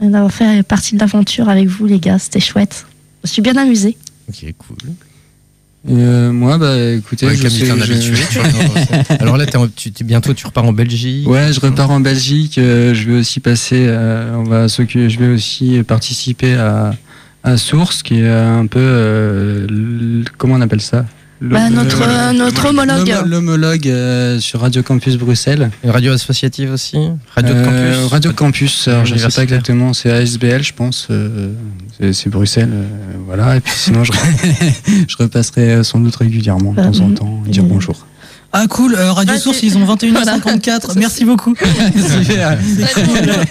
[0.00, 2.18] d'avoir fait partie de l'aventure avec vous, les gars.
[2.18, 2.86] C'était chouette.
[3.22, 3.96] Je me suis bien amusée.
[4.28, 4.76] Ok, cool.
[5.86, 8.14] Et, euh, moi, bah écoutez, Ouais, je t'es un je- habitué.
[9.20, 11.28] Alors là, en- tu, bientôt tu repars en Belgique.
[11.28, 12.56] Ouais, je repars en Belgique.
[12.58, 13.84] euh, je vais aussi passer.
[13.86, 15.10] euh, on va s'occuper.
[15.10, 16.94] Je vais aussi participer à,
[17.42, 18.78] à Source, qui est un peu.
[18.80, 21.04] euh, comment on appelle ça?
[21.50, 23.08] Bah, notre, euh, euh, notre homologue.
[23.08, 25.70] l'homo- L'homologue euh, sur Radio Campus Bruxelles.
[25.82, 26.96] Une radio associative aussi
[27.34, 31.08] Radio de Euh, campus Radio Campus, alors je sais pas exactement, c'est ASBL, je pense.
[31.10, 31.52] euh,
[32.12, 32.84] c'est- Bruxelles, euh,
[33.26, 33.56] voilà.
[33.56, 34.12] Et puis sinon, je,
[35.08, 38.06] je repasserai sans doute régulièrement, de temps en temps, dire euh, bonjour.
[38.52, 40.96] Ah cool, euh, Radio Ah, Source, ils ont 21h54.
[40.96, 41.54] Merci beaucoup.
[42.24, 42.56] Super.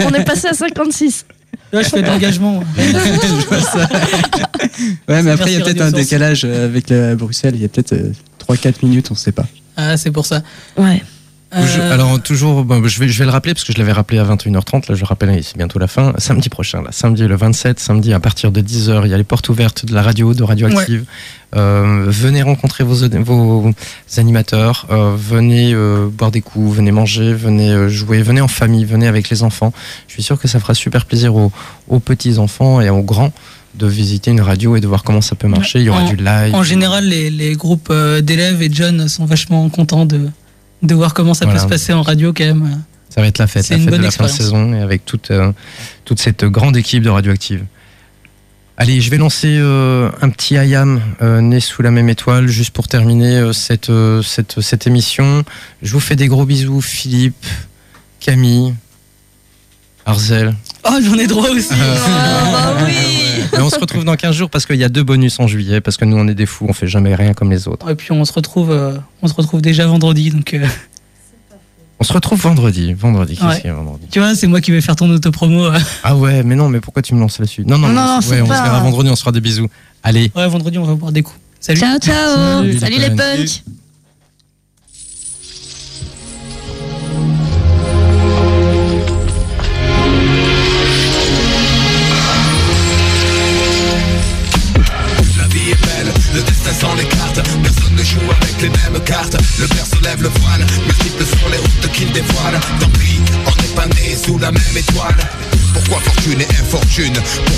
[0.05, 1.25] On est passé à 56.
[1.74, 2.63] Là, je fais de l'engagement.
[2.78, 3.89] Je vois ça.
[5.09, 7.55] Ouais, mais après, il y a peut-être un décalage euh, avec la Bruxelles.
[7.55, 8.11] Il y a peut-être euh,
[8.47, 9.47] 3-4 minutes, on sait pas.
[9.76, 10.43] Ah, c'est pour ça.
[10.78, 11.01] Ouais.
[11.56, 14.20] Euh, alors toujours, bon, je, vais, je vais le rappeler parce que je l'avais rappelé
[14.20, 16.14] à 21h30, là je le rappelle, c'est bientôt la fin.
[16.18, 19.24] Samedi prochain, là, samedi le 27, samedi à partir de 10h, il y a les
[19.24, 21.06] portes ouvertes de la radio, de Radioactive.
[21.56, 23.72] Euh, venez rencontrer vos, vos
[24.18, 28.86] animateurs, euh, venez euh, boire des coups, venez manger, venez euh, jouer, venez en famille,
[28.86, 29.72] venez avec les enfants.
[30.08, 31.51] Je suis sûr que ça fera super plaisir aux,
[31.88, 33.32] aux petits enfants et aux grands
[33.76, 35.80] de visiter une radio et de voir comment ça peut marcher.
[35.80, 36.54] Il y aura En- du live.
[36.56, 37.91] En général, les, les groupes
[38.22, 40.30] d'élèves et de jeunes sont vachement contents de,
[40.84, 41.59] de voir comment ça Voilà.
[41.59, 42.84] peut se passer en radio quand même.
[43.09, 44.73] Ça va être la fête, C'est la une fête de bonne la fin de saison
[44.73, 45.51] et avec toute, euh,
[46.05, 47.63] toute cette grande équipe de Radioactive.
[48.75, 52.71] Allez, je vais lancer euh, un petit IAM euh, né sous la même étoile juste
[52.71, 55.43] pour terminer euh, cette, euh, cette, cette émission.
[55.84, 57.45] Je vous fais des gros bisous, Philippe,
[58.19, 58.73] Camille,
[60.07, 60.55] Arzel.
[60.86, 61.69] Oh, j'en ai droit aussi.
[61.71, 63.22] Ah, bah oui.
[63.56, 65.80] Et on se retrouve dans 15 jours parce qu'il y a deux bonus en juillet,
[65.82, 67.89] parce que nous on est des fous, on fait jamais rien comme les autres.
[67.89, 70.66] Et puis on se retrouve, euh, on se retrouve déjà vendredi, donc euh,
[71.99, 72.93] On se retrouve vendredi.
[72.93, 73.56] Vendredi, qu'est-ce Ouais.
[73.62, 75.66] qu'il y a vendredi tu vois, c'est moi qui vais faire ton autopromo.
[75.68, 75.78] euh.
[76.04, 77.64] Ah ouais, mais non, mais pourquoi tu me lances là-dessus?
[77.66, 79.68] Non, non, Non, non, ouais, on pas- se verra vendredi, on se fera des bisous.
[80.04, 81.39] Allez, Ouais, vendredi on va boire des coups.
[81.60, 81.80] Salut.
[81.80, 82.36] Ciao, ciao.
[82.60, 83.64] Salut, Salut, les punks.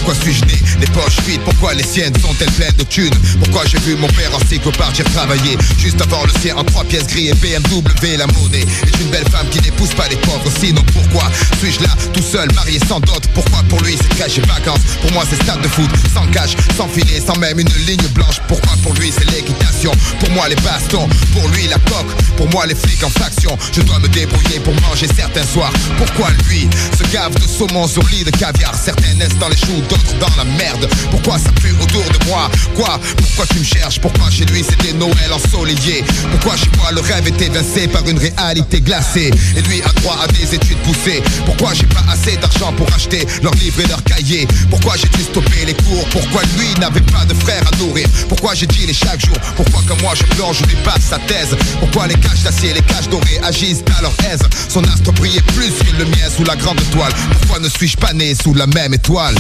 [0.06, 0.54] Pourquoi suis-je né?
[0.82, 4.40] Les poches Pourquoi les siennes sont-elles pleines de thunes Pourquoi j'ai vu mon père en
[4.48, 8.66] cycle partir travailler Juste avant le sien en trois pièces gris et BMW la monnaie.
[8.86, 12.48] Est une belle femme qui n'épouse pas les pauvres Sinon pourquoi suis-je là tout seul
[12.54, 15.68] marié sans dot Pourquoi pour lui c'est cash et vacances Pour moi c'est stade de
[15.68, 18.40] foot sans cash, sans filet, sans même une ligne blanche.
[18.48, 22.12] Pourquoi pour lui c'est l'équitation Pour moi les bastons, pour lui la coque.
[22.38, 25.74] Pour moi les flics en faction Je dois me débrouiller pour manger certains soirs.
[25.98, 26.68] Pourquoi lui
[26.98, 30.36] se gave de saumon sur lit de caviar Certains naissent dans les choux, d'autres dans
[30.38, 30.88] la merde.
[31.12, 32.50] Pourquoi ça pue autour de moi.
[32.76, 33.00] Quoi?
[33.18, 34.00] Pourquoi tu me cherches?
[34.00, 36.04] Pourquoi chez lui c'était Noël ensoleillé?
[36.32, 39.32] Pourquoi chez moi le rêve était évincé par une réalité glacée?
[39.56, 41.22] Et lui a droit à des études poussées.
[41.46, 44.48] Pourquoi j'ai pas assez d'argent pour acheter leurs livres et leurs cahiers?
[44.70, 46.08] Pourquoi j'ai dû stopper les cours?
[46.10, 48.08] Pourquoi lui n'avait pas de frère à nourrir?
[48.30, 49.38] Pourquoi j'ai dit chaque jour?
[49.56, 51.56] Pourquoi comme moi je plonge je lui passe sa thèse?
[51.80, 54.42] Pourquoi les caches d'acier, les caches dorées agissent à leur aise?
[54.70, 57.12] Son astre brillait plus que le mien sous la grande toile.
[57.40, 59.36] Pourquoi ne suis-je pas né sous la même étoile?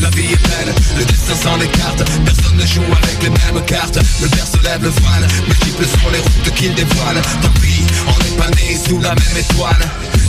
[0.00, 2.04] La vie est belle, le destin sans les cartes.
[2.24, 3.98] Personne ne joue avec les mêmes cartes.
[4.22, 7.20] Le père se lève le voile Multiples sont les routes qu'il dévoile.
[7.42, 9.84] Tant pis, on n'est pas né sous la même étoile.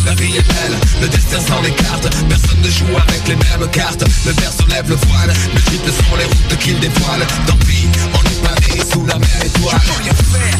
[0.06, 2.10] La vie est belle, le destin sans les cartes.
[2.30, 4.04] Personne ne joue avec les mêmes cartes.
[4.26, 7.26] Le père se lève le voile Multiples sont les routes qu'il dévoile.
[7.48, 9.82] Tant pis, on n'est pas né sous la même étoile.
[9.82, 10.58] Je peux rien faire.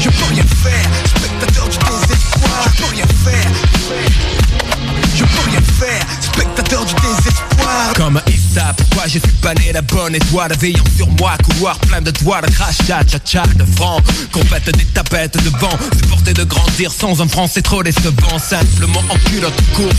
[0.00, 0.90] Je peux rien faire.
[1.16, 2.62] Spectateur du désespoir.
[2.64, 7.92] Je peux rien faire je peux rien faire, spectateur du désespoir.
[7.96, 10.52] Comme Issa, pourquoi je suis pas né la bonne étoile?
[10.60, 14.02] Veillant sur moi, couloir plein de doigts de crachat, tcha de francs
[14.32, 18.38] Compète des tapettes de vent, supporter de grandir sans un franc c'est trop décevant.
[18.38, 19.96] Simplement en culotte courte,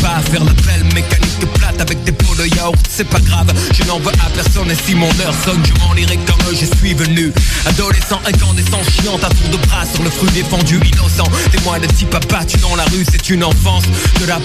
[0.00, 2.78] pas faire la belle mécanique plate avec des pots de yaourt.
[2.88, 4.70] C'est pas grave, je n'en veux à personne.
[4.70, 7.32] Et si mon heure sonne je m'en irai comme je suis venu.
[7.66, 11.28] Adolescent, incandescent, chiant à tour de bras sur le fruit défendu innocent.
[11.52, 13.84] Témoin de type abattu dans la rue, c'est une enfance.
[14.20, 14.38] De la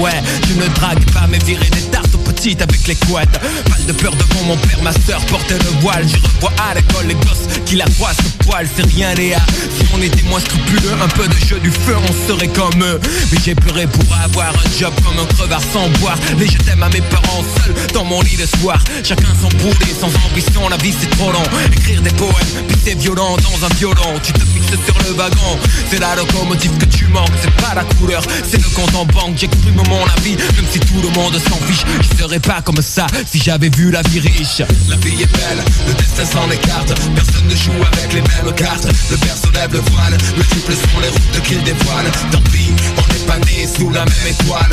[0.00, 3.40] ouais Je ne drague pas mais virer des tartes petites avec les couettes.
[3.64, 6.06] Pas de peur devant mon père, ma soeur portait le voile.
[6.08, 8.68] Je revois à l'école les gosses qui la croisent ce poil.
[8.76, 9.40] C'est rien Léa,
[9.78, 13.00] si on était moins scrupuleux Un peu de jeu du feu, on serait comme eux.
[13.30, 16.18] Mais j'ai pleuré pour avoir un job comme un crevard sans boire.
[16.38, 18.78] Les je t'aime à mes parents seuls dans mon lit le soir.
[19.02, 21.42] Chacun son boulot, sans ambition, la vie c'est trop long.
[21.72, 24.20] Écrire des poèmes, puis c'est violent dans un violon.
[24.22, 25.58] Tu te fixes sur le wagon,
[25.90, 29.33] c'est la locomotive que tu manques C'est pas la couleur, c'est le compte en banque
[29.36, 31.84] J'exprime mon avis, même si tout le monde s'en fiche.
[32.00, 34.62] Je serais pas comme ça si j'avais vu la vie riche.
[34.88, 38.54] La vie est belle, le destin sans les cartes Personne ne joue avec les mêmes
[38.54, 38.86] cartes.
[39.10, 42.06] Le père se lève le voile, multiples sont les routes qu'il dévoile.
[42.30, 44.70] Tant pis, on n'est pas né sous la même étoile.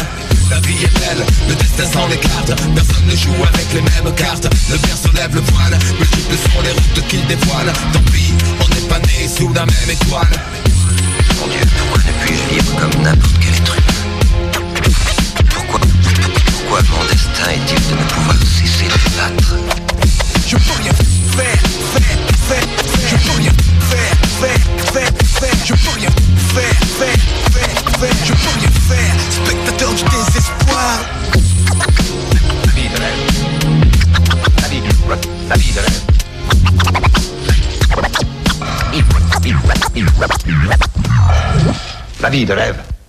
[0.52, 4.14] La vie est belle, le destin sans les cartes Personne ne joue avec les mêmes
[4.16, 4.48] cartes.
[4.70, 7.74] Le père se lève le voile, multiples sont les routes qu'il dévoile.
[7.94, 10.38] Tant pis, on n'est pas né sous la même étoile.
[11.40, 13.91] Mon Dieu, pourquoi ne puis-je vivre comme n'importe quel être
[16.72, 19.56] Pourquoi mon destin est-il de ne pouvoir cesser de battre
[20.48, 20.94] Je peux rien
[21.36, 21.62] faire,
[21.92, 22.16] faire,
[22.48, 23.52] faire, faire Je peux rien
[23.90, 24.64] faire, faire,
[24.94, 25.12] faire,
[25.42, 26.12] faire Je peux rien
[26.56, 27.20] faire, faire,
[27.52, 30.96] faire, faire Je peux rien faire, spectateur du désespoir
[32.66, 33.20] La vie de rêve.
[34.62, 34.82] La vie,
[35.50, 36.02] la vie de rêve.
[42.22, 42.92] La vie de rêve.